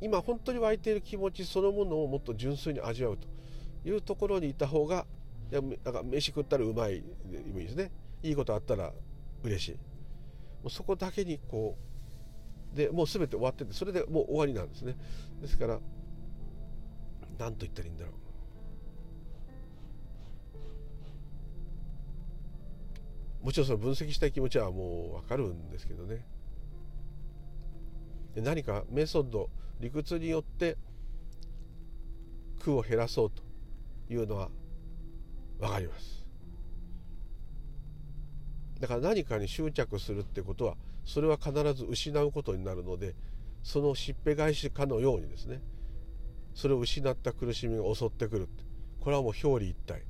[0.00, 3.28] 今本当に湧いている気持ちそのものをもっと純粋に味わうと
[3.88, 5.06] いうところにいた方が
[5.50, 7.90] いやなんか飯食ったらうまいでもいいですね。
[8.22, 8.92] いいことあったら
[9.42, 9.72] 嬉しい。
[9.72, 9.78] も
[10.66, 11.76] うそこだけにこ
[12.74, 14.96] うでもう全て終わっててそれでもう終わりなんですね。
[15.40, 15.80] ですから
[17.38, 18.14] 何と言ったらいいんだろう。
[23.42, 26.24] もちろんその分析したい気持ちはもう分かるんですけどね。
[28.36, 29.50] 何かメソッド
[29.80, 30.76] 理屈によって
[32.60, 33.42] 苦を減らそうと
[34.12, 34.50] いうのは
[35.58, 36.26] 分かります。
[38.78, 43.14] だから何かに執着するってことはそれは必ず失うことになるので
[43.62, 45.60] そのしっぺ返しかのようにですね。
[46.54, 48.48] それを失った苦しみが襲ってくる
[49.00, 50.02] これはもう表裏一体。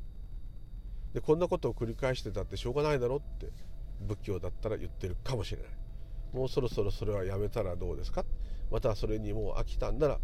[1.14, 3.50] でこんなことを繰り返してたってしょうがないだろって
[4.00, 5.70] 仏教だったら言ってるかもしれない。
[6.32, 8.24] もうそろそろそれはやめたらどうですか？
[8.70, 10.20] またそれにもう飽きたんなら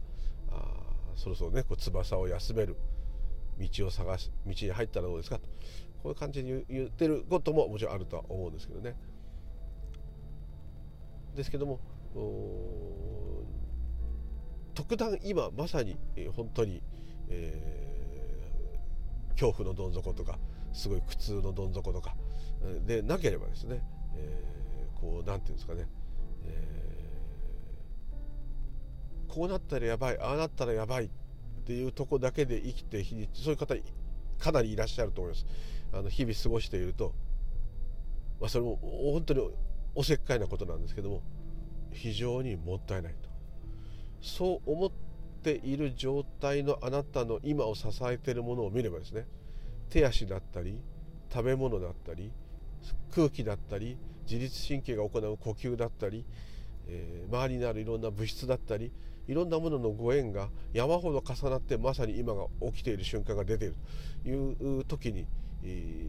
[0.51, 0.73] あ
[1.17, 2.77] そろそろねこう翼を休める
[3.59, 5.39] 道を探す道に入ったらどうですか？
[5.39, 5.49] とこ
[6.05, 8.95] ういう感じに言ってることももちろんあるとは思うんですけどね。
[11.35, 11.81] ですけども
[14.75, 15.97] 特段今まさに、
[16.35, 16.81] 本当に、
[17.29, 20.39] えー、恐怖のどん底とか
[20.77, 22.15] すごい苦痛のどん底とか。
[22.87, 23.83] でなければですね、
[24.15, 25.89] えー、こうなんていうんですかね、
[26.45, 31.09] えー、こうなったらやばいああなったらやばいっ
[31.65, 33.75] ていうとこだけで生きて日にそういう方
[34.39, 35.47] かなりいらっしゃると思います。
[35.93, 37.15] あの日々過ごしていると、
[38.41, 39.51] まあ、それも本当に
[39.95, 41.23] おせっかいなことなんですけども
[41.93, 43.31] 非常にもったいないと。
[44.21, 44.91] そう思っ
[45.43, 49.27] ている状態のあなたの今を支えているものを見ればですね
[49.91, 50.81] 手足だったり
[51.33, 52.31] 食べ物だったり
[53.15, 53.97] 空気だったり
[54.31, 56.25] 自律神経が行う呼吸だったり、
[56.89, 58.93] えー、周りにあるいろんな物質だったり
[59.29, 63.75] いろんなもののご縁が山ほど重なってまさに今が起きている瞬間が出ている
[64.23, 65.27] という時に、
[65.65, 66.07] え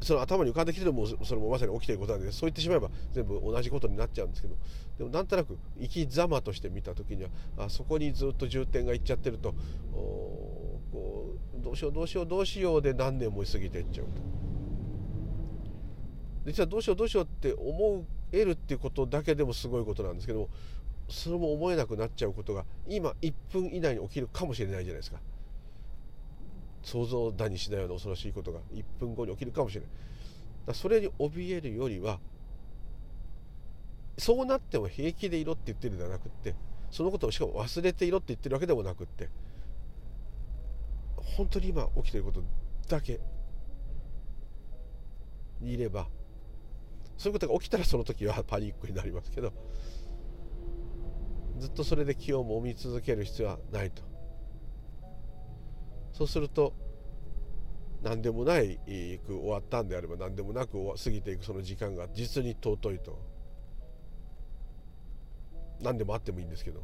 [0.00, 4.56] ー、その頭に浮かんできてるもそれもまさに起きていることなんでそう言ってしまえば全部同じことになっちゃうんですけど。
[4.98, 9.54] でもなんとなく生き様として見た時にはあそこにずっと重点がいっちゃってると
[10.92, 14.22] こうどうしようどうしようどうしようで何年も過ぎてっちゃうと。
[16.44, 20.48] 実はどうしようどうしようって思えるっていうことだけでもすごいことなんですけども
[21.08, 25.20] それも思えなくなっちゃうことが今1分以内に起きるかもしれないじゃないですか。
[26.82, 29.90] 想像だにしないような恐ろしいことが1分後に起きるかもしれない。
[30.66, 32.18] だそれに怯えるよりは
[34.18, 36.54] そうなっても平気でいろって言ってるんではなくって
[36.90, 39.30] そのことをしかも忘れていろって言ってるわけでもなくって
[41.36, 42.42] 本当に今起きていること
[42.88, 43.20] だけ
[45.60, 46.08] にいれば
[47.16, 49.52] そういうことが起きたらその時は パニックになりますけど
[51.58, 54.02] ずっとそれで気をもみ続ける必要はないと。
[56.12, 56.74] そうすると
[58.02, 58.78] 何でもない
[59.24, 63.18] く終わったんであれば何でもなく過ぎていくその時間が実に尊いと。
[65.80, 66.82] 何でもあってもいいんですけど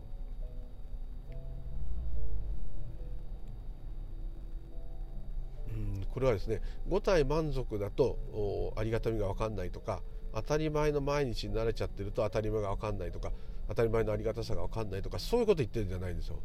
[6.19, 10.03] これはですね5体満足だとありがたみが分かんないとか
[10.35, 13.31] 当たり前の毎日に慣れちゃってると当たり前が分かんないとか
[13.69, 16.41] 当たり前のありがたさが分かんないとかそういうこと言ってるんじゃないんですよ。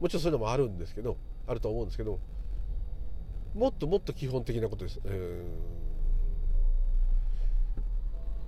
[0.00, 1.16] もちろんそういうのもあるんですけど
[1.48, 2.20] あると思うんですけど
[3.56, 5.44] もっともっと基本的なことです、え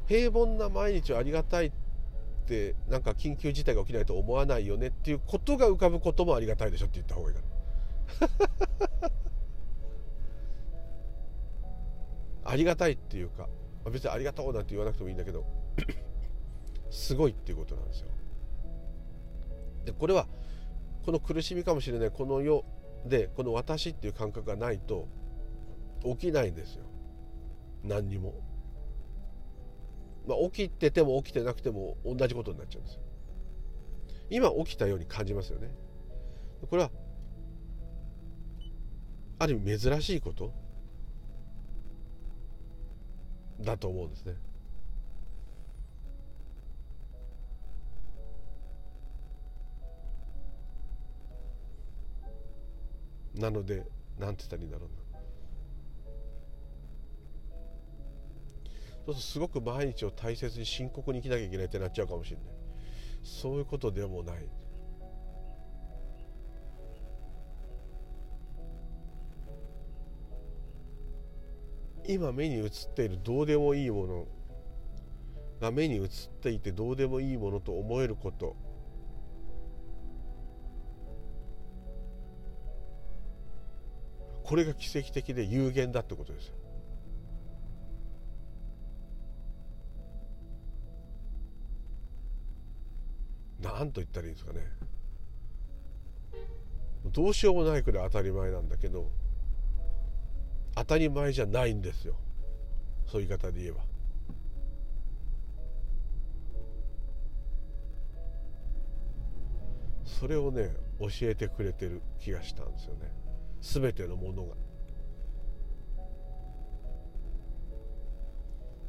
[0.06, 1.72] ー、平凡な毎日をありがたいっ
[2.46, 9.25] てなんか緊急事態が起きないと思わないよねっていうことが浮かぶこともありがたいでしょって言った方がいいかな
[12.46, 13.48] ありがたいっていうか
[13.90, 15.44] 別にありがとうなんて言わなくてもいいんだけど
[16.90, 18.08] すごいっていうことなんですよ。
[19.84, 20.26] でこれは
[21.04, 22.64] この苦しみかもしれないこの世
[23.04, 25.08] でこの私っていう感覚がないと
[26.04, 26.84] 起きないんですよ。
[27.84, 28.34] 何にも、
[30.26, 33.00] まあ、起きてても起きてなくても同じことになっちゃうんですよ。
[34.30, 35.70] 今起きたように感じますよね。
[36.68, 36.90] これは
[39.38, 40.52] ある意味珍しいこと
[43.60, 44.34] だと思うんですね。
[53.34, 53.86] なので
[54.18, 54.96] 何て言ったらいいんだろうな。
[59.06, 62.46] そうするとすごく毎日を大切に深刻に生きなきゃいけないってなっちゃうかもしれない。
[63.22, 64.48] そういうことでもない。
[72.08, 74.26] 今目に映っているどうでもいいもの
[75.60, 76.08] が目に映っ
[76.40, 78.56] ていてどうでもいいものと思えること
[84.44, 86.54] これが奇跡的で有限だってことですよ。
[93.60, 94.60] 何と言ったらいいですかね
[97.06, 99.10] どうしようもないくらい当たり前なんだけど
[100.76, 102.14] 当たり前じゃないんですよ。
[103.06, 103.82] そういう言い方で言えば。
[110.04, 110.70] それをね
[111.00, 113.10] 教えてくれてる気がしたんですよね。
[113.62, 114.46] 全てのもの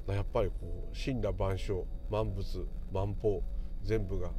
[0.08, 0.14] が。
[0.14, 3.44] やっぱりこう神羅万象万物万法
[3.84, 4.32] 全部が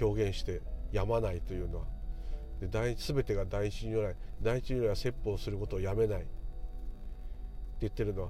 [0.00, 1.86] 表現してやまないというのは。
[2.60, 6.26] で第全てが第一如来第一如来は説法することをやめない。
[7.82, 8.28] 言ってるのは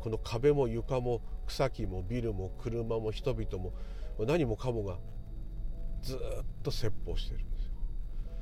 [0.00, 3.72] この壁も床も草木もビルも車も人々も
[4.26, 4.98] 何もかもが
[6.02, 6.18] ずっ
[6.62, 7.70] と説法してるんですよ。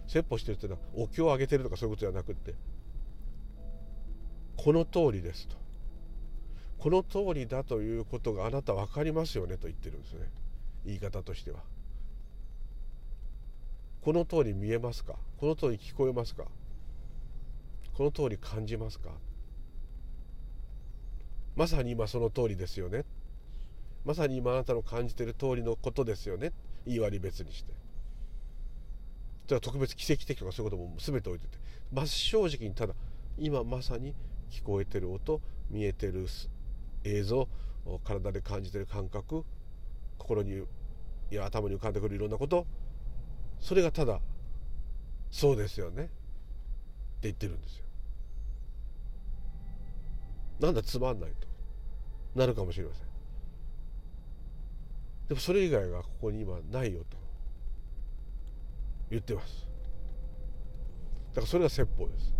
[0.06, 2.54] 説法してるっていうのはお経をあげてるとかそういうことじゃなくって
[4.56, 5.56] この通りですと。
[6.78, 10.30] この通りだということがあなた分かりますよねと言ってるんですね。
[10.84, 11.60] 言い方としては。
[14.02, 15.16] この通り見えますか？
[15.38, 16.44] この通り聞こえますか？
[17.94, 19.10] この通り感じますか？
[21.56, 23.04] まさに今その通りですよね。
[24.04, 26.52] まさに今あなたの感じてる通りのことですよね。
[26.86, 27.72] 言い割り別にして。
[29.48, 31.58] じゃ特別奇跡的とかそういうことも全て置いてて。
[31.92, 32.94] 真正直にただ
[33.38, 34.14] 今まさに
[34.50, 35.40] 聞こえてる音
[35.70, 36.26] 見えてる
[37.04, 37.48] 映像
[38.04, 39.44] 体で感じてる感覚
[40.18, 40.64] 心に
[41.30, 42.66] いや頭に浮かんでくるいろんなこと
[43.60, 44.20] それがただ
[45.30, 46.04] そうですよね。
[46.04, 46.12] って
[47.22, 47.85] 言ってるんですよ。
[50.60, 51.46] なんだつまんないと
[52.34, 53.06] なるかもしれません。
[55.28, 57.16] でもそれ以外がここに今ないよと。
[59.10, 59.66] 言ってます。
[61.34, 62.34] だからそれが説法です。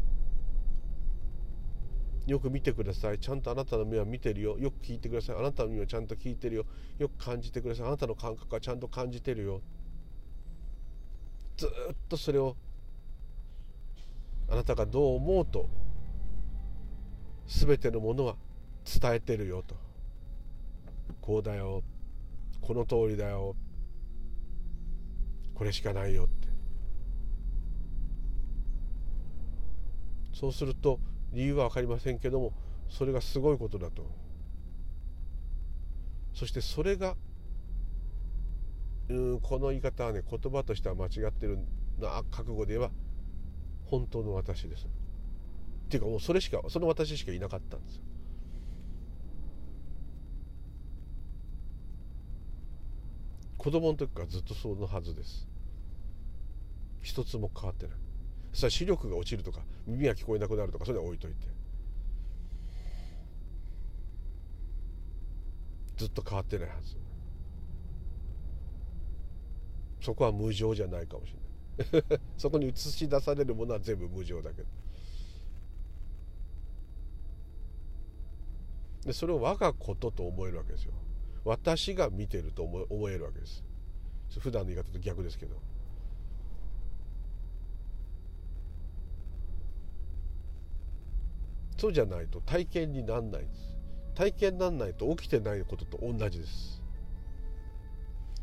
[2.27, 3.21] よく見てください。
[3.21, 4.59] ちゃんとあなたの目は見てるよ。
[4.59, 5.37] よく聞いてください。
[5.37, 6.65] あなたの耳はちゃんと聞いてるよ。
[6.99, 7.87] よく感じてください。
[7.87, 9.61] あなたの感覚はちゃんと感じてるよ。
[11.57, 11.71] ずっ
[12.09, 12.57] とそれを
[14.49, 15.69] あなたがどう思うと
[17.47, 18.37] 全てのものは
[18.85, 19.77] 伝えてるよと。
[21.21, 21.83] こうだよ。
[22.61, 23.57] この通りだよ。
[25.55, 26.49] これしかないよって。
[30.33, 31.01] そうすると
[31.33, 32.53] 理由は分かりませんけども
[32.91, 34.07] それがすごいことだと。
[36.35, 37.17] そしてそれが
[39.09, 41.59] うんこの言い方はね言葉としては間違ってる
[41.99, 42.91] な覚悟で言えば
[43.87, 44.87] 本当の私です。
[45.87, 48.03] っていうかもうそれしかその私しかいなかったんですよ。
[53.57, 55.49] 子供の時からずっとそのはずです。
[57.03, 57.97] 一つも変わってない。
[58.53, 61.37] そしたら視力が落ちるとか耳が聞こえなくなるとかそれは置いといて。
[65.97, 66.97] ずっと変わってないはず。
[70.01, 71.33] そこは無常じゃないかもし
[71.93, 72.21] れない。
[72.37, 74.69] そこに映し出されるものは全部無常だけど。
[79.07, 80.93] でそれを我がことと思えるわけですよ。
[81.45, 83.65] 私が見てると思思えるわけです。
[84.41, 85.55] 普段の言い方と逆ですけど。
[91.79, 93.77] そうじゃないと体験になんないんです。
[94.17, 96.83] 体験になんないと起きてないことと同じです。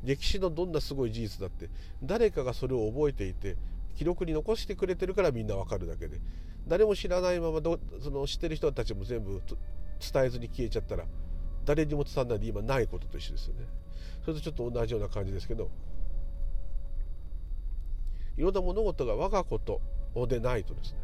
[0.04, 1.70] 歴史のどんなすごい事実だって
[2.02, 3.58] 誰かがそれを覚えていて
[3.96, 6.20] 記録に残してくれてるからみんなわかるだけで
[6.68, 9.42] 誰も知らないままどその知ってる人たちも全部
[10.12, 11.06] 伝えずに消えちゃったら
[11.66, 13.66] 誰にも伝わらないで今ないことと一緒ですよね。
[14.22, 15.70] それとちょっと同じような感じですけど
[18.38, 19.82] いろんな物事が我がこと
[20.28, 21.00] でないとですね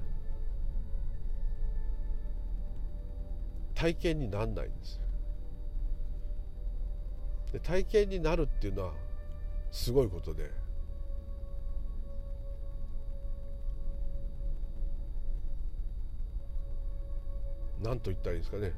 [3.76, 5.00] 体験になんないんです。
[7.54, 8.94] で体験になるっていうのは
[9.72, 10.52] すごいことで
[17.82, 18.74] 何と言ったらいいですかね、うん、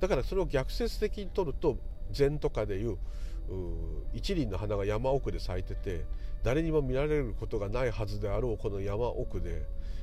[0.00, 1.78] だからそれを逆説的に取ると
[2.10, 2.98] 禅とかでいう
[4.12, 6.04] 一輪の花が山奥で咲いてて
[6.42, 9.62] 誰にも見られることがないはずであろうこの山奥で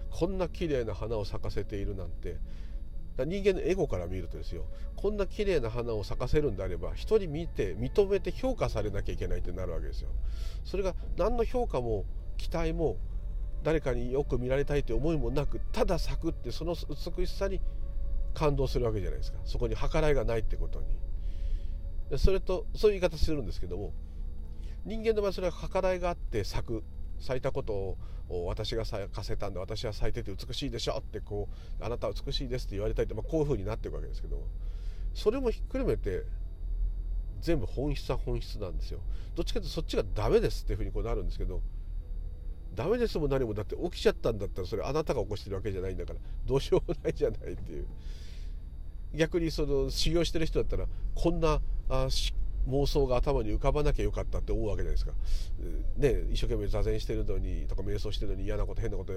[0.10, 2.38] こんな綺麗な花を咲かせているなんて。
[3.16, 4.66] 人間のエゴから見るとですよ
[4.96, 10.10] こんな綺麗な花を咲かせるんであれば人に見て認めて評価されなきゃいけないってなるわけですよ。
[10.64, 12.06] それが何の評価も
[12.38, 12.98] 期待も
[13.64, 16.76] 誰かによく見られたいという思いもなくただ咲くってその
[17.18, 17.62] 美しさに
[18.34, 19.40] 感動するわけじゃないですか。
[19.46, 20.88] そこに計らいがないってことに。
[22.18, 23.94] それとそういう言い方するんですけども
[24.86, 26.84] 人間の場合それは計らいがあって咲く
[27.20, 27.74] 咲いたこと
[28.30, 31.48] を私が咲かせたんで私は咲いてて美しいでしょってこ
[31.80, 34.44] うあなたは美しいですって言われたいって、まあ、こういうふうになっていくわけですけど
[35.14, 36.24] それもひっくるめて
[37.42, 39.00] 全部本質は本質なんですよ。
[39.36, 41.62] どっちかというとそっちがダメですっていうふうにこうなるんですけど
[42.76, 43.54] ダメですも何も。
[43.54, 46.20] だって起きちゃったんだったらそれあなたが起こしてるわけじゃないんだから。
[46.46, 47.86] どうしようもないじゃないっていう。
[49.16, 52.08] 逆にその修行してる人だったらこんなあ
[52.68, 55.12] 妄想が頭に浮かばなきゃよかったって思うわけじゃないですか。
[55.98, 59.14] ね、一生懸命座禅してるのにとか瞑想してるのに嫌なこと変なこと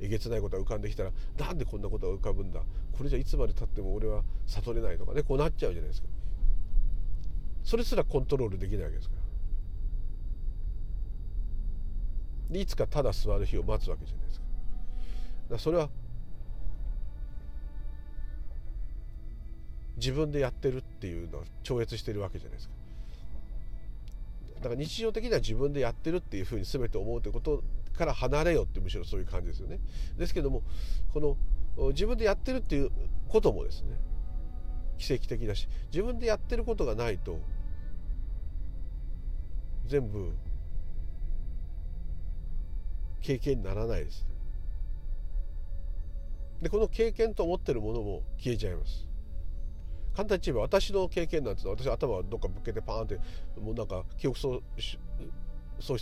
[0.00, 2.60] えげつないことが浮かんできたらなんでこんなことが浮かぶんだ？
[2.96, 6.08] これじゃいつまでたっても俺は悟れないとかねこうなっちゃうじゃないですか。
[7.64, 9.14] それすらコントロールできないわけですか
[12.50, 12.60] ら。
[12.60, 14.46] いつかただ座る日を待つわけじゃないですか。
[15.50, 15.88] だそれは
[19.96, 22.74] 自分でやってるっていうのは超越してるわけじゃないですか。
[24.56, 27.62] だから日常的には自分でやってるっていうふうに全て思うということ
[27.96, 29.78] から離れよってむしろそういう感じですよね。
[30.16, 30.62] ですけども
[31.12, 31.36] この
[31.90, 32.90] 自分でやってるっていう
[33.28, 33.96] こともですね
[34.98, 37.38] 奇跡的だし自分でやってることがないと
[39.86, 40.32] 全部
[43.20, 44.26] 経験にならないです。
[46.62, 49.06] でこの経験と思ってるものも消えちゃいます。
[50.18, 53.20] 簡単に言えば私の経験なんていうのは私頭どっかぶっけてパーンって
[53.60, 54.98] もうなんか記憶喪失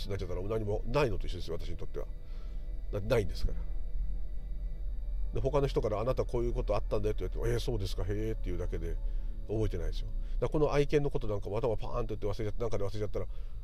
[0.07, 2.07] になっちゃったら何もないのと一緒ですよ私にとっては
[3.07, 3.57] ないんですから
[5.35, 8.95] で他の人から「あなたこういうことあったんだよ」って言われて「えー、そうですかへえ」っていうだけで
[9.47, 10.07] 覚えてないですよ
[10.39, 13.27] だこの愛犬のことなんかも頭パーンって言って忘れちゃってなんかで忘れちゃったら「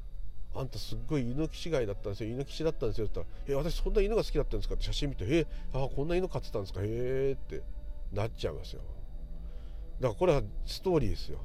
[0.56, 2.30] あんたすっごい犬騎士飼いだったんですよ。
[2.30, 7.62] 犬騎士だったんですよ」って言ったら「え、私そんな犬が好きだったんですか?」って写真見て「え、あこんな犬飼ってたんですかへえ」って
[8.12, 8.82] なっちゃいますよ。
[9.99, 11.39] だからこれはストーリーですよ。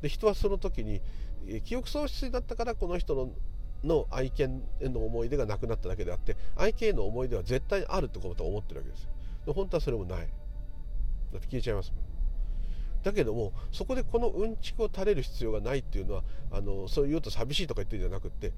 [0.00, 1.00] で人はその時に
[1.64, 3.32] 記憶喪失になったからこの人の
[3.82, 9.10] の愛犬への思い出がなくなっただけであって愛犬への思い出は絶対あるってことは思ってるわけですよ。
[9.46, 10.28] で本当はそれもない。
[11.32, 12.09] だって消えちゃいますもん。
[13.02, 16.22] だけどもそこでこのうんちくを垂れる必要がないっていうのは
[16.52, 18.52] あのそう言うと寂しいとか言ってるんじゃなくって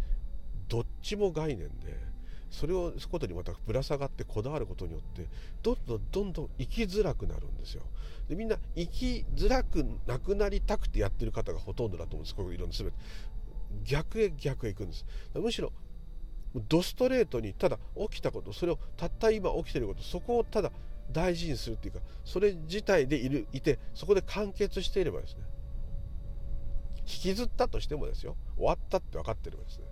[0.68, 2.12] どっちも概念で
[2.50, 5.26] それをそことにまたぶら下がってこだわることによって
[5.62, 7.82] どんどんどんどん生きづらくなるんですよ。
[8.28, 12.34] でみんな生きづらくなくなりたくてやってる方がほとんどだと思うんです。
[12.34, 12.92] こういうろんな全て。
[13.84, 15.06] 逆へ逆へ行くんです。
[15.34, 15.72] むしろ
[16.68, 17.78] ドストレートにただ
[18.10, 20.70] 起きたことそれをたった今起きてることそこをただ
[21.10, 25.42] 大事にするっていうかそれ自体でいるいてそこで完結していればですね
[27.00, 29.84] 引きずったとしてもですよ終わったって分かってればですね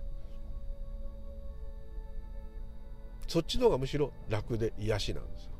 [3.27, 5.51] そっちの方がむしろ楽で癒しなんですよ。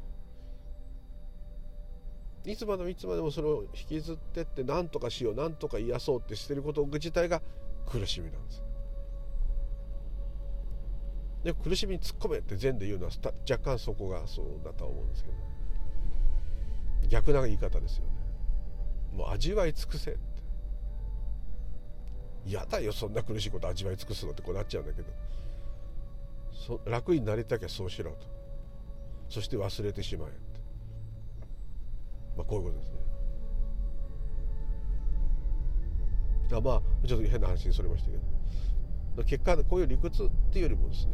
[2.43, 7.41] いつまでもいつまでもそれを引きずってって何とかしよう何とか癒そうってしてること自体が
[7.85, 8.63] 苦しみなんです。
[11.43, 13.11] で苦しみに突っ込めって禅で言うのは
[13.49, 15.35] 若干そこがそうだとは思うんですけど。
[17.09, 18.11] 逆な言い方ですよね。
[19.13, 20.19] もう味わい尽くせって。
[22.45, 25.09] 嫌だよそんな苦しいこと味わい尽くすのってこうなっちゃうんだけど。
[26.85, 28.17] 楽になりたきゃそうしろと。
[29.29, 30.39] そして忘れてしまえって、
[32.37, 32.97] まあ、こういうことですね。
[36.53, 38.40] あまあちょっと変な話にそれましたけど。
[39.25, 41.13] 結果こういう理屈っていうよりもですね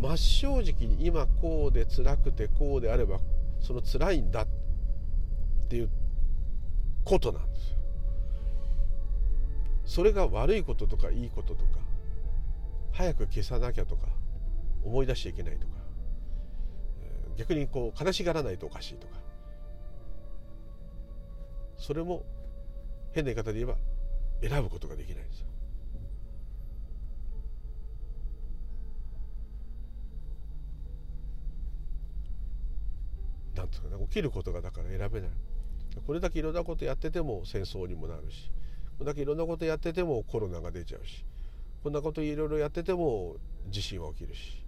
[0.00, 3.18] 真正直に今こうで辛くてこうであれば
[3.60, 4.46] その辛いんだっ
[5.68, 5.90] ていう
[7.04, 7.78] ことなんですよ。
[9.84, 11.80] それが悪いこととかいいこととか
[12.92, 14.06] 早く消さなきゃとか
[14.84, 15.72] 思い出しちゃいけないとか
[17.36, 19.14] 逆にこう悲しがらないとおかしいとか
[21.76, 22.24] それも
[23.12, 23.76] 変な言い方で言えば
[24.40, 25.46] 選ぶことができないんですよ。
[33.58, 35.30] なんですかね起きることがだから選べない
[36.06, 38.50] これだけいろんなことやってても戦争にもなるし
[38.98, 41.24] これだけいろんなことやっててもコロナが出ちゃうし
[41.82, 43.36] こんなこといろいろやってても
[43.68, 44.64] 地震は起きるし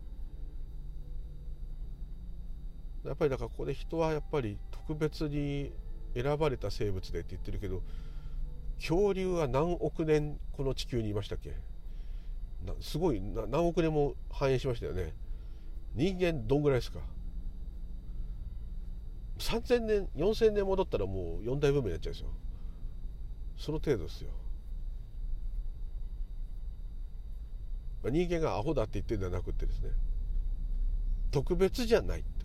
[3.04, 5.72] やっぱりだからここで人はやっぱり特別に
[6.14, 7.82] 選ばれた生物でって言ってるけど
[8.80, 11.54] 恐竜は何億年この地球にいましたっけ？
[12.80, 15.14] すごい何億年も繁栄しましたよね。
[15.94, 17.00] 人間どんぐらいですか
[19.38, 22.30] ？3000年4000年戻ったらもう四大文明になっちゃうんですよ。
[23.56, 24.30] その程度ですよ、
[28.04, 29.90] 人間がアホだって言ってるんじゃなくてですね。
[31.30, 32.44] 特別じゃないってこ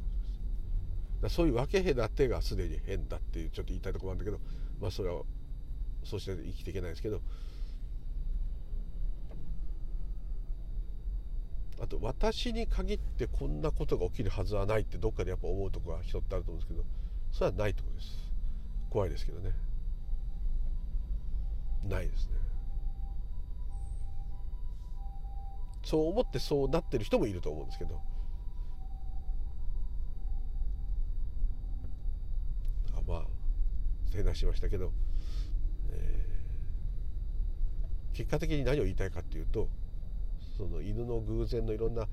[1.21, 1.35] とです。
[1.35, 4.39] そういう分け隔てがすでに変だっていうちょっと言いたいところなんだけど
[4.81, 5.21] まあそれは
[6.05, 7.21] そうして生きていけないですけど
[11.81, 16.85] あと私に限ってこんなことが起きるはずはないってどっかでやっぱ思うとこが人ってあると思うんですけど
[17.31, 18.31] それはないってことです。
[18.89, 19.51] 怖いですけどね。
[21.83, 22.35] ないですね。
[25.83, 27.99] そう思ってそうなってる人もいると思うんですけど。
[33.05, 33.25] まあ
[34.11, 34.93] 手出しましたけど、
[38.13, 39.67] 結果的に何を言いたいかっていうと
[40.57, 42.07] その犬の偶然のいろんな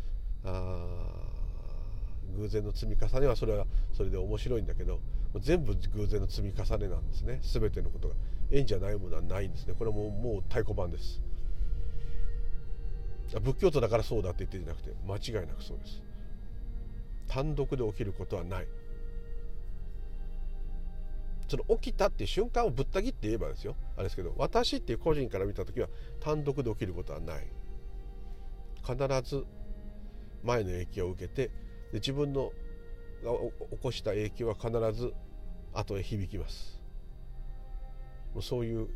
[2.36, 5.00] 偶然の積み重ねはそれはそれで面白いんだけど
[5.40, 7.40] 全部偶然の積み重ねなんですね。
[7.42, 8.14] 全てのことが。
[8.50, 9.74] 縁じゃないものはないんですね。
[9.78, 11.22] これももう太鼓判です。
[13.40, 16.02] 仏教徒だからそうだって言ってんじゃなくて間違いなくそうです。
[17.28, 18.66] 単独で起きることはない。
[21.52, 23.76] その起きたっていう瞬間をぶった切って言えばですよ。
[23.94, 25.88] あれですけど私っていう個人から見た時は
[26.18, 27.46] 単独で起きることはない。
[28.80, 29.44] 必ず
[30.42, 32.52] 前の影響を受けてで自分の
[33.22, 33.32] が
[33.70, 35.12] 起こした影響は必ず
[35.74, 36.80] 後へ響きます。
[38.32, 38.88] もうそういう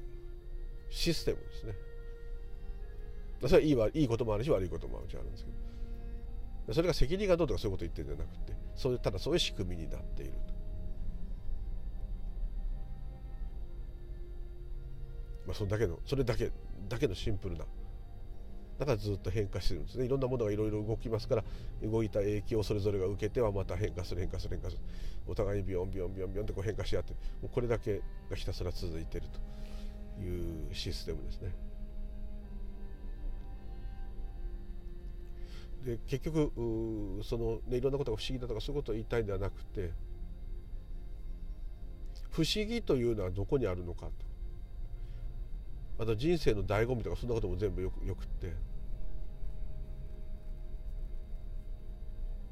[0.88, 1.74] システムですね。
[3.42, 5.50] それはいいいいこともあるし悪いこともあるしあるんですけ
[6.68, 6.72] ど。
[6.72, 10.55] それが責任がどうとかそういうこと言ってるんじゃなくてそういうただそういう仕組みになっていると。
[15.47, 16.51] まあ、それだけのそれだけ
[16.88, 17.64] だけのシンプルな。
[18.78, 20.05] だからずっと変化してるんですね。
[20.05, 21.44] いろんなものがいろいろ動きますから
[21.82, 24.82] 動いた影響をそれぞれが受けてはまた変化する変化する変化する。
[25.26, 31.55] お互いにビヨンビヨンビヨンビヨンってこう変化し合ってもうこれだけがひたすら続いてるというシステムですね。
[35.86, 36.53] で結局
[37.22, 39.92] その、ね、いろんなことが不思議だとかそういうことを言いたいんではなくて
[42.30, 44.12] 不思議というのはどこにあるのかと。
[45.99, 48.55] また人生の醍醐味とかそんなことも全部よくよくって。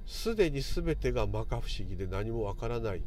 [0.07, 3.03] すでに全てが摩訶不思議で何もわからない。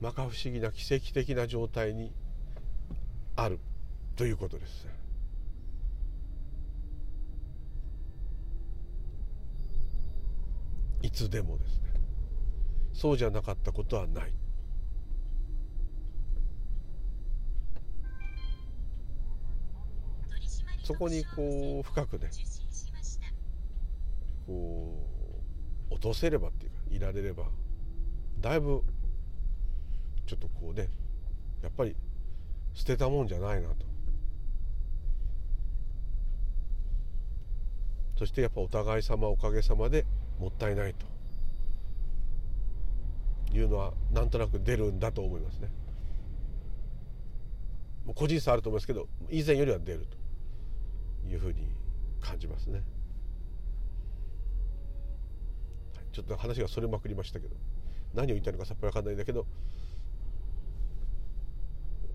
[0.00, 2.12] 摩訶不思議な奇跡的な状態に
[3.36, 3.60] ある。
[4.16, 4.86] ということです。
[11.02, 11.82] いつでもですね。
[12.92, 14.34] そうじゃなかったことはない。
[20.82, 22.30] そこにこう深くね
[24.46, 25.06] こ
[25.90, 27.44] う落とせればっていうかいられれば
[28.40, 28.82] だいぶ
[30.26, 30.88] ちょっとこうね
[31.62, 31.94] やっぱり
[32.74, 33.74] 捨てたもんじゃないなと
[38.18, 40.04] そしてやっぱお互い様おかげさまで
[40.38, 41.06] もったいないと
[43.56, 45.68] いうのはなんとなく出るんだと思いますね。
[48.14, 50.21] 個人差あると思いますけど以前よりは出ると。
[51.28, 51.66] いうふうに
[52.20, 52.82] 感じますね。
[56.12, 57.56] ちょっと話がそれまくりましたけど
[58.12, 59.46] 何を言いたいのかさっぱり分かんないんだけど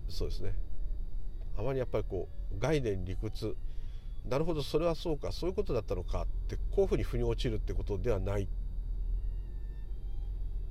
[0.07, 0.53] そうですね。
[1.57, 3.57] あまりやっぱりこう概念理屈
[4.25, 8.47] なるほどそれはそうかそういうことだったのかってこういうふうに腑に落ちるってことではない。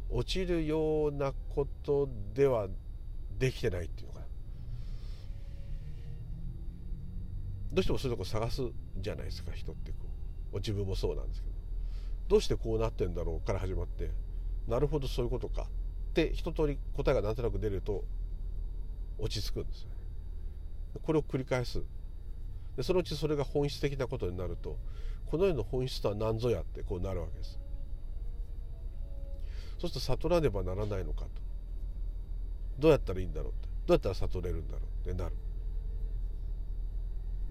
[0.08, 2.68] 落ちるようなことでは
[3.38, 4.26] できてないっていうのかな
[7.72, 8.62] どうしてもそういうとこ探す
[8.98, 9.98] じゃないですか人ってこ
[10.52, 10.56] う。
[10.56, 11.54] 自分もそうなんですけど。
[12.28, 14.10] どうしてこうなってんだろうから始まって
[14.66, 15.62] なるほどそういうことか。
[15.62, 18.04] って一通り答えがなんとなく出ると
[19.18, 19.90] 落ち着くんですね。
[21.02, 21.82] これを繰り返す。
[22.76, 24.76] でそのうちそれが本質的なことになると
[25.26, 27.58] この世の本質とは何ぞやってこうなるわけです。
[29.78, 31.28] そうすると悟らねばならないのかと。
[32.78, 33.68] どうやったらいいんだろうって。
[33.86, 35.36] どうやったら悟れるんだろうってなる。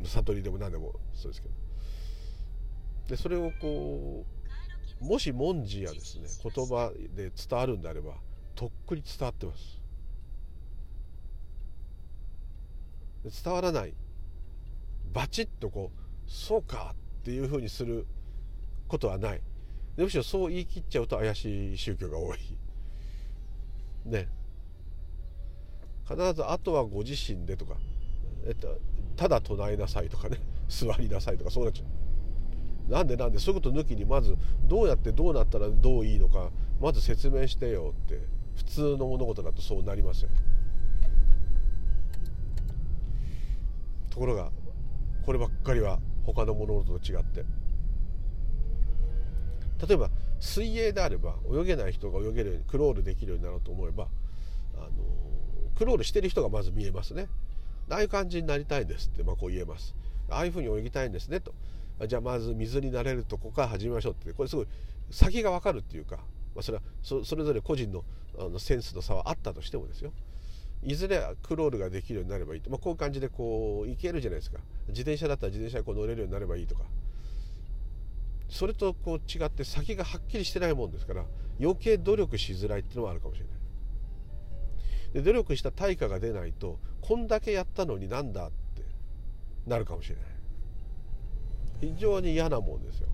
[0.04, 1.54] 悟りでも何でもそうですけど。
[3.08, 4.26] でそれをこ
[5.02, 8.14] うもし文字やですね言葉で伝わるんであれば
[8.56, 9.82] とっくに伝わってます。
[13.44, 13.94] 伝わらない。
[15.14, 18.06] バチッとこうそうかっていうふうにする
[18.88, 19.42] ことはない。
[19.98, 22.38] むしろそう言い切っちゃうと怪しい宗教が多い。
[24.06, 24.28] ね。
[26.08, 27.76] 必ずあとはご自身でとか、
[28.46, 28.78] えっと、
[29.16, 31.84] ただ唱えなさいとかね 座りなさいとかそうなっちゃ
[32.90, 32.92] う。
[32.92, 34.38] なんでなんでそういうこと抜きにまず
[34.68, 38.20] どうやってどうなったらどういいのかまず説明してよって
[38.56, 40.30] 普通の物事だとそうなりますよ
[44.12, 44.52] ところが
[45.26, 47.44] こればっかりは他の物事と違って。
[49.88, 50.10] 例えば
[50.40, 54.08] 水泳であれば泳げない人が泳げるようにクロールできるようになろうと思えば
[54.76, 54.90] あの
[55.76, 57.28] クロールしてる人がまず見えますね。
[57.90, 59.96] ああいう感じになりたいですってまあこう言えます。
[60.30, 61.54] ああいうふうに泳ぎたいんですねと。
[62.08, 64.34] じゃあまず水になれるとこから始めましょうって。
[64.34, 64.68] これすごい
[65.12, 66.18] 先が分かるっていうか、
[66.56, 68.04] まあ、それはそれぞれ個人の
[68.38, 70.12] あのセンスの差はあったとしてもですよ。
[70.84, 74.60] いずれクロールができるようになればいいと、まあ、こういう感じでこう行けるじゃないですか。
[74.90, 76.84] 自転車だったら自転車にこう乗れるようになればいいとか。
[78.50, 81.26] それとこう違って先がはっきりしてないもんですから
[81.60, 83.56] 余計努力しづらいっていうのもあるかもしれない。
[85.14, 86.78] で努力した対価が出ないと
[87.08, 88.82] こんだけやったのになんだって
[89.68, 90.26] なるかもしれない。
[91.94, 93.08] 非常に嫌なもんですよ。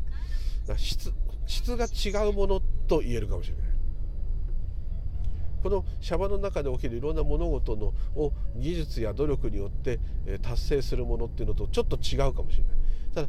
[0.77, 1.11] 質
[1.45, 3.65] 質が違うものと言えるかもしれない。
[5.63, 9.99] このシャバの中で起きるいろんな物事のを技術や努力によって
[10.41, 12.73] 達成するものっていうのとちょっと違うかもしれない。
[13.13, 13.27] ただ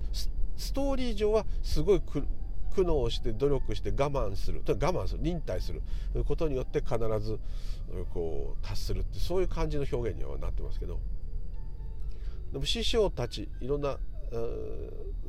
[0.57, 2.25] ストーリー上はすごい苦
[2.75, 4.63] 悩して努力して我慢する。
[4.67, 5.21] 我慢する。
[5.23, 5.83] 忍耐する。
[6.25, 7.39] ことによって必ず
[8.13, 11.01] こう達するってそういう感じの表現にはなってますけど。
[12.53, 13.99] でも師匠たちいろんな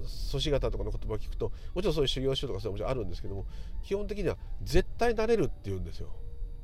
[0.05, 3.45] 祖師方とかの言葉を聞くともちろんそういう修行宗とかそういうもちろんあるんですけども
[3.83, 6.09] 基本的には絶対なれるって言うんですよ。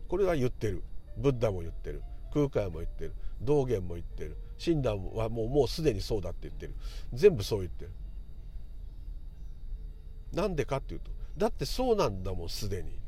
[0.08, 0.84] これは言ってる。
[1.18, 2.02] ブッダも言ってる。
[2.34, 3.14] 空海も言ってる。
[3.42, 4.38] 道元も言ってる。
[4.58, 6.76] 親鸞はもうもうすでにそうだって言ってる。
[7.14, 7.92] 全部そう言ってる。
[10.34, 13.00] なんでかっていうとだってそうなんだもんすでに。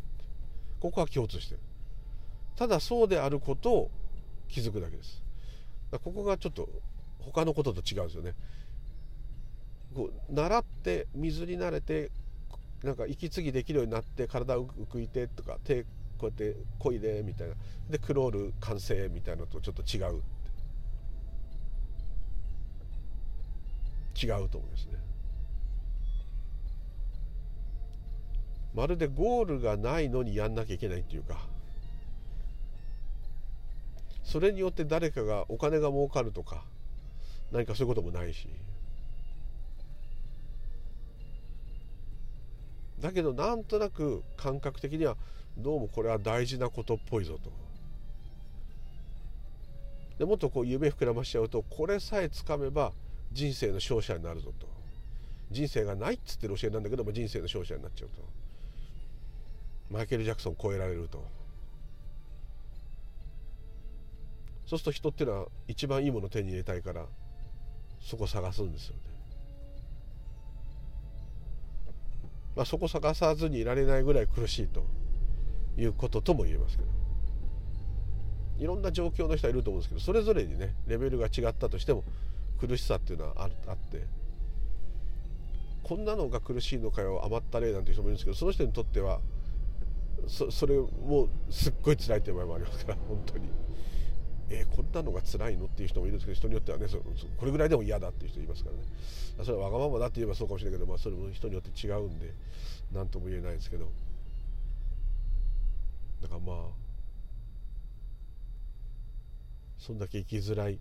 [0.79, 1.61] ここは共通してる。
[2.55, 3.91] ただそうであることを
[4.47, 5.23] 気づくだけです。
[5.91, 6.69] ここがちょっと
[7.19, 8.33] 他のことと違うんですよね。
[9.95, 12.11] こう習って水に慣れて
[12.83, 15.87] なんか息継ぎできるようになって体を浮いてとか手こ
[16.23, 17.55] うやってこいでみたいな。
[17.89, 20.21] でクロール完成みたいなのとちょっと違う
[24.21, 24.93] 違うと思いますね。
[28.73, 31.45] まるでゴールがないのにやんなきゃいけないっていうか。
[34.23, 36.63] それによって誰かがお金が儲かるとか
[37.51, 38.47] 何かそういうこともないし。
[42.99, 45.17] だけどなんとなく感覚的には
[45.57, 47.51] どうもこれは大事なことっぽいぞと。
[50.19, 52.93] でもっとこう夢膨らましちゃうとこれさえつかめば
[53.31, 54.67] 人生の勝者になるぞと。
[55.49, 58.21] 人生がないっつってる教えなんだけども人生の勝者になっちゃうと。
[59.89, 61.40] マイケル・ジャクソン超えられると。
[64.65, 67.05] そうすると人っていうのは一番いいものを手に入れたいから
[68.01, 69.01] そこ探すんですよね。
[72.55, 74.85] まあそこ探さずにいられないぐらい苦しいと
[75.77, 76.89] いうこととも言えますけど。
[78.59, 82.03] いろんな状況の人はいると思うんですけどそれぞれにねレベルが違ったとしても
[82.59, 84.21] 苦しさっていうのはあって。
[85.83, 89.19] こんなのが苦しいのかよ余った例なんて人もいるんですけどその人にとっては
[90.27, 93.49] そそれもすっごい辛いという場合もありますから本当に。
[94.53, 98.83] えー、こんなのが辛いのっていう人もいるんですけど人によってはねそこれぐらいでも嫌だっていう人いますからね。
[99.45, 102.33] それはわがままだって言えばそうかもしれないけど、まあ、それも人によって違うんで
[102.91, 103.89] 何とも言えないですけど。
[106.21, 106.55] だからまあ
[109.79, 110.79] そんだけ生きづらい。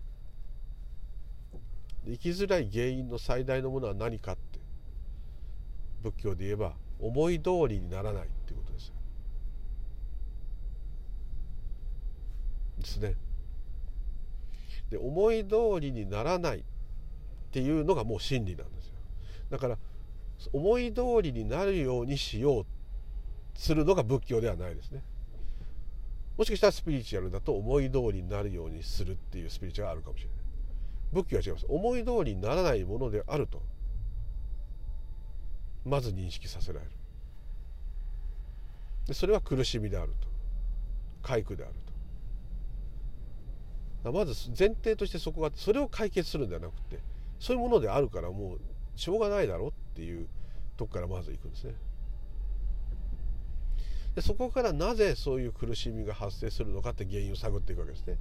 [2.05, 4.59] 生きづらい原因の最大のものは何かって
[6.01, 8.91] 仏教で言えば思い通りにならないっていうことです
[12.79, 13.30] ですね。
[14.91, 16.63] で思い通りにならないっ
[17.51, 18.93] ていうのがもう真理なんですよ。
[19.49, 19.77] だから
[20.53, 22.65] 思い通りになるようにしよう
[23.55, 25.01] するのが仏教ではないですね。
[26.37, 30.37] もしかしたらスピリチュアルだと思い通りになるようにするっていうスピリチュアルがあるかもしれない。
[31.13, 31.65] 仏教は違います。
[31.69, 33.61] 思い通りにならないものであると
[35.85, 36.91] まず認識させられる。
[39.07, 40.27] でそれは苦しみであると。
[41.23, 41.90] 快苦であると。
[44.03, 46.99] まず前提としてそこがそれを解決するんではなくて
[47.39, 48.59] そういうものであるからもう
[48.95, 50.27] しょうがないだろっていう
[50.77, 51.75] とこからまず行くんですね。
[54.15, 58.17] でそこからなぜそういう苦しみが発生するのかって原因を探っていくわけですね。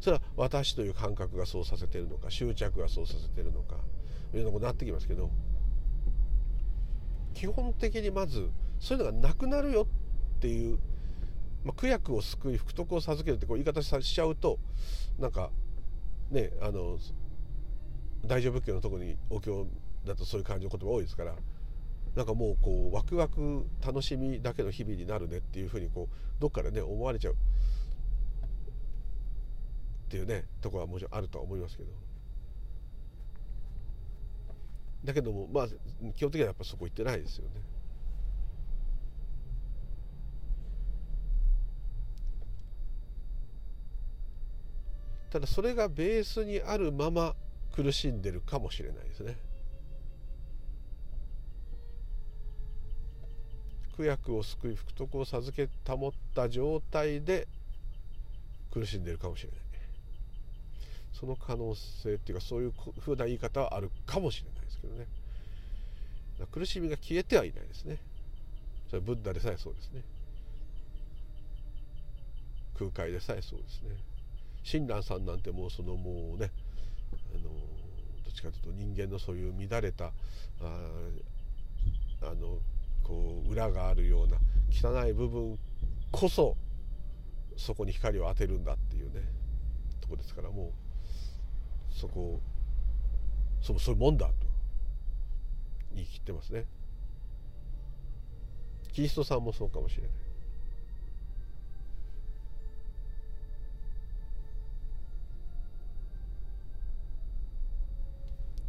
[0.00, 3.76] それは私という感覚がそうさせてるのか執着がそうさせてるのか
[4.32, 5.30] いろんなことになってきますけど
[7.34, 8.48] 基本的にまず
[8.78, 9.88] そういうのがなくなるよ
[10.38, 10.78] っていう、
[11.68, 14.58] まあ、苦役を救い福徳を授けるってこう言い方しちゃうと
[15.18, 15.50] なんか
[16.30, 16.96] ねあの
[18.24, 19.66] 大乗仏教のとこにお経
[20.06, 21.34] だとそういう感じの言葉多いですから
[22.16, 27.36] なんかもうこうワクワク楽しみだけの日々になるねっていうふうにこうどっかでね思われちゃうっ
[30.08, 31.90] ていうねとこはもちろんあるとは思いますけど
[35.04, 35.68] だけどもまあ
[36.14, 37.77] 基本的にはやっぱそこ行ってないですよね。
[45.30, 47.34] ただそれがベースにあるまま
[47.72, 49.36] 苦しんでるかもしれないですね。
[53.96, 57.48] 苦役を救い福徳を授け保った状態で
[58.72, 59.58] 苦しんでるかもしれない。
[61.12, 65.06] その可能性っていうかそういうふうな言い方はあるかもしれないですけどね。
[66.52, 67.98] 苦しみが消えてはいないですね。
[68.86, 70.02] それはブッダでさえそうですね。
[72.78, 73.96] 空海でさえそうですね。
[74.70, 76.50] 親鸞さんなんてもうそのもうね
[77.34, 80.10] あのどっちかというと人間のそういう乱れたあ
[82.20, 82.58] あの
[83.02, 84.36] こう裏があるような
[84.70, 85.58] 汚い部分
[86.10, 86.54] こそ
[87.56, 89.22] そこに光を当てるんだっていうね
[90.02, 92.40] とこですからもうそこを
[93.62, 94.34] そうそういうもんだと
[95.94, 96.66] 言い切ってますね。
[98.92, 100.10] キリストさんもそうかもしれない。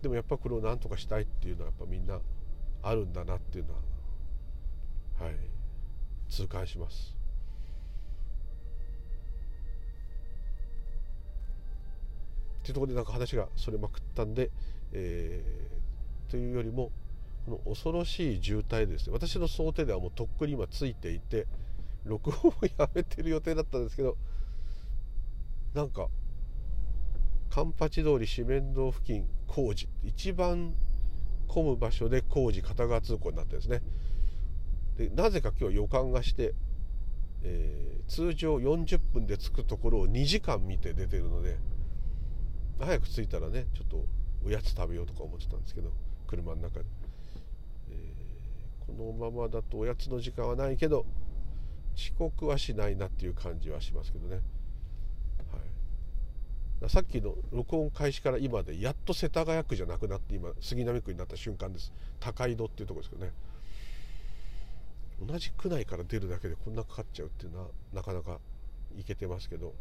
[0.02, 2.20] でもやっぱこれを何とかしたいっていうのはやっぱみんな
[2.82, 3.80] あるんだなっていうのは
[5.26, 5.36] はい
[6.30, 7.16] 痛感します。
[12.60, 14.52] っていうところでなんか話がそれまくったんで、
[14.94, 16.92] えー、というよりも
[17.46, 19.14] この恐ろしい渋滞ですね。
[19.14, 21.48] 私の想定ではもうとっくに今ついていて
[22.06, 24.16] 録音をやめてる予定だったんですけど
[25.74, 26.08] なんか
[27.50, 29.90] カンパチ通り四面堂付近工事。
[30.04, 30.74] 一番
[31.48, 33.82] 混む場所で工事片側通行になってんですね。
[34.98, 36.54] でなぜか今日予感がして、
[37.44, 41.58] えー、通常40分で着くところを2時間見て出てるので
[42.80, 44.06] 早く着いたらねちょっと
[44.46, 45.92] おやつ食べようとか思ってたんですけど
[46.28, 46.86] 車の中で、
[47.92, 51.06] えー、このままだとおやつの時間はないけど
[51.96, 54.42] 遅刻はしないなっていう感じはしますけどね、
[56.88, 61.92] さっきの録音開始から今でやっと世田谷区じゃなくなって今杉並区になった瞬間です。
[62.20, 63.34] 高井戸っていうとこですけどね。
[65.22, 68.40] 同じ区内から出るだけでこんなかかっちゃうっていうのはなかなか
[68.98, 69.74] いけてますけど。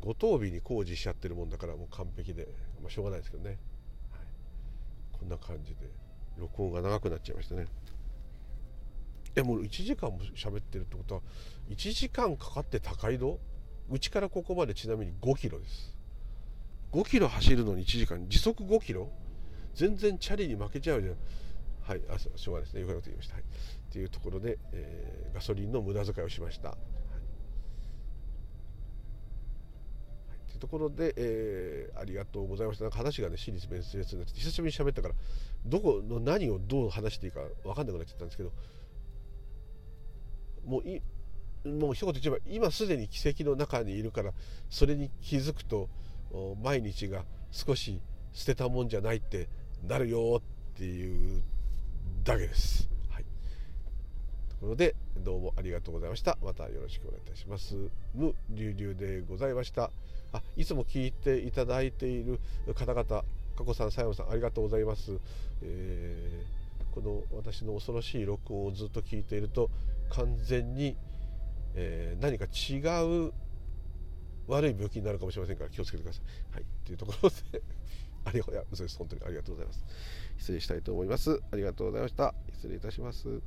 [0.00, 2.48] 五等日に工事しちゃってるもんだからもう完璧で、
[2.80, 3.58] まあ、しょうがないですけどね、はい、
[5.12, 5.90] こんな感じで
[6.38, 7.66] 録音が長くなっちゃいましたね。
[9.36, 11.20] いやもう1時間も喋ってるってことは
[11.68, 13.38] 1時間かかって高井戸？
[13.92, 15.94] うちからここまでちなみに5キロです。
[16.92, 18.26] 5キロ走るのに1時間。
[18.26, 19.10] 時速5キロ。
[19.74, 21.16] 全然チャリに負けちゃうじゃん。
[21.82, 22.00] はい。
[22.08, 22.80] あしょうがないですね。
[22.80, 26.78] よかった言いました、はい、いうところで、えー、ガソリンの無駄遣いをしました、はい。
[30.48, 30.56] とい。
[30.56, 32.84] うところで、えー、ありがとうございました。
[32.84, 35.14] なんか話がね私立面接になって久しぶりに喋ったから
[35.66, 38.52] どこの何をどう話していいか分かんなくなっちゃったんですけど
[40.64, 41.02] もうい
[41.64, 44.32] もう一言言えば今すでに奇跡の中にいるから
[44.68, 45.88] それに気づくと
[46.62, 48.00] 毎日が少し
[48.32, 49.48] 捨てたもんじゃないって
[49.86, 50.40] なるよ
[50.74, 51.42] っていう
[52.24, 52.88] だけです。
[53.10, 53.24] はい。
[54.48, 56.38] ところで、どうもありがとうございました。
[56.42, 57.74] またよろしくお願いいたします。
[58.14, 59.90] 無流流でございました。
[60.32, 62.40] あ、いつも聞いていただいている
[62.74, 63.24] 方々、加
[63.58, 65.18] 古さん、佐山さん、ありがとうございます。
[65.62, 69.68] えー、この私の恐ろしい録音をずっと聞いていると、
[70.10, 70.96] 完全に、
[71.74, 73.32] えー、何か違う
[74.48, 76.20] 悪い病気になるかもしれませんから気をつけてくださ
[76.52, 76.54] い。
[76.54, 77.62] はい、というところで
[78.24, 78.98] ありがとうございます。
[78.98, 79.84] 本当にありがとうございます。
[80.38, 81.40] 失礼したいと思います。
[81.50, 82.34] ありがとうございました。
[82.52, 83.40] 失礼いたします。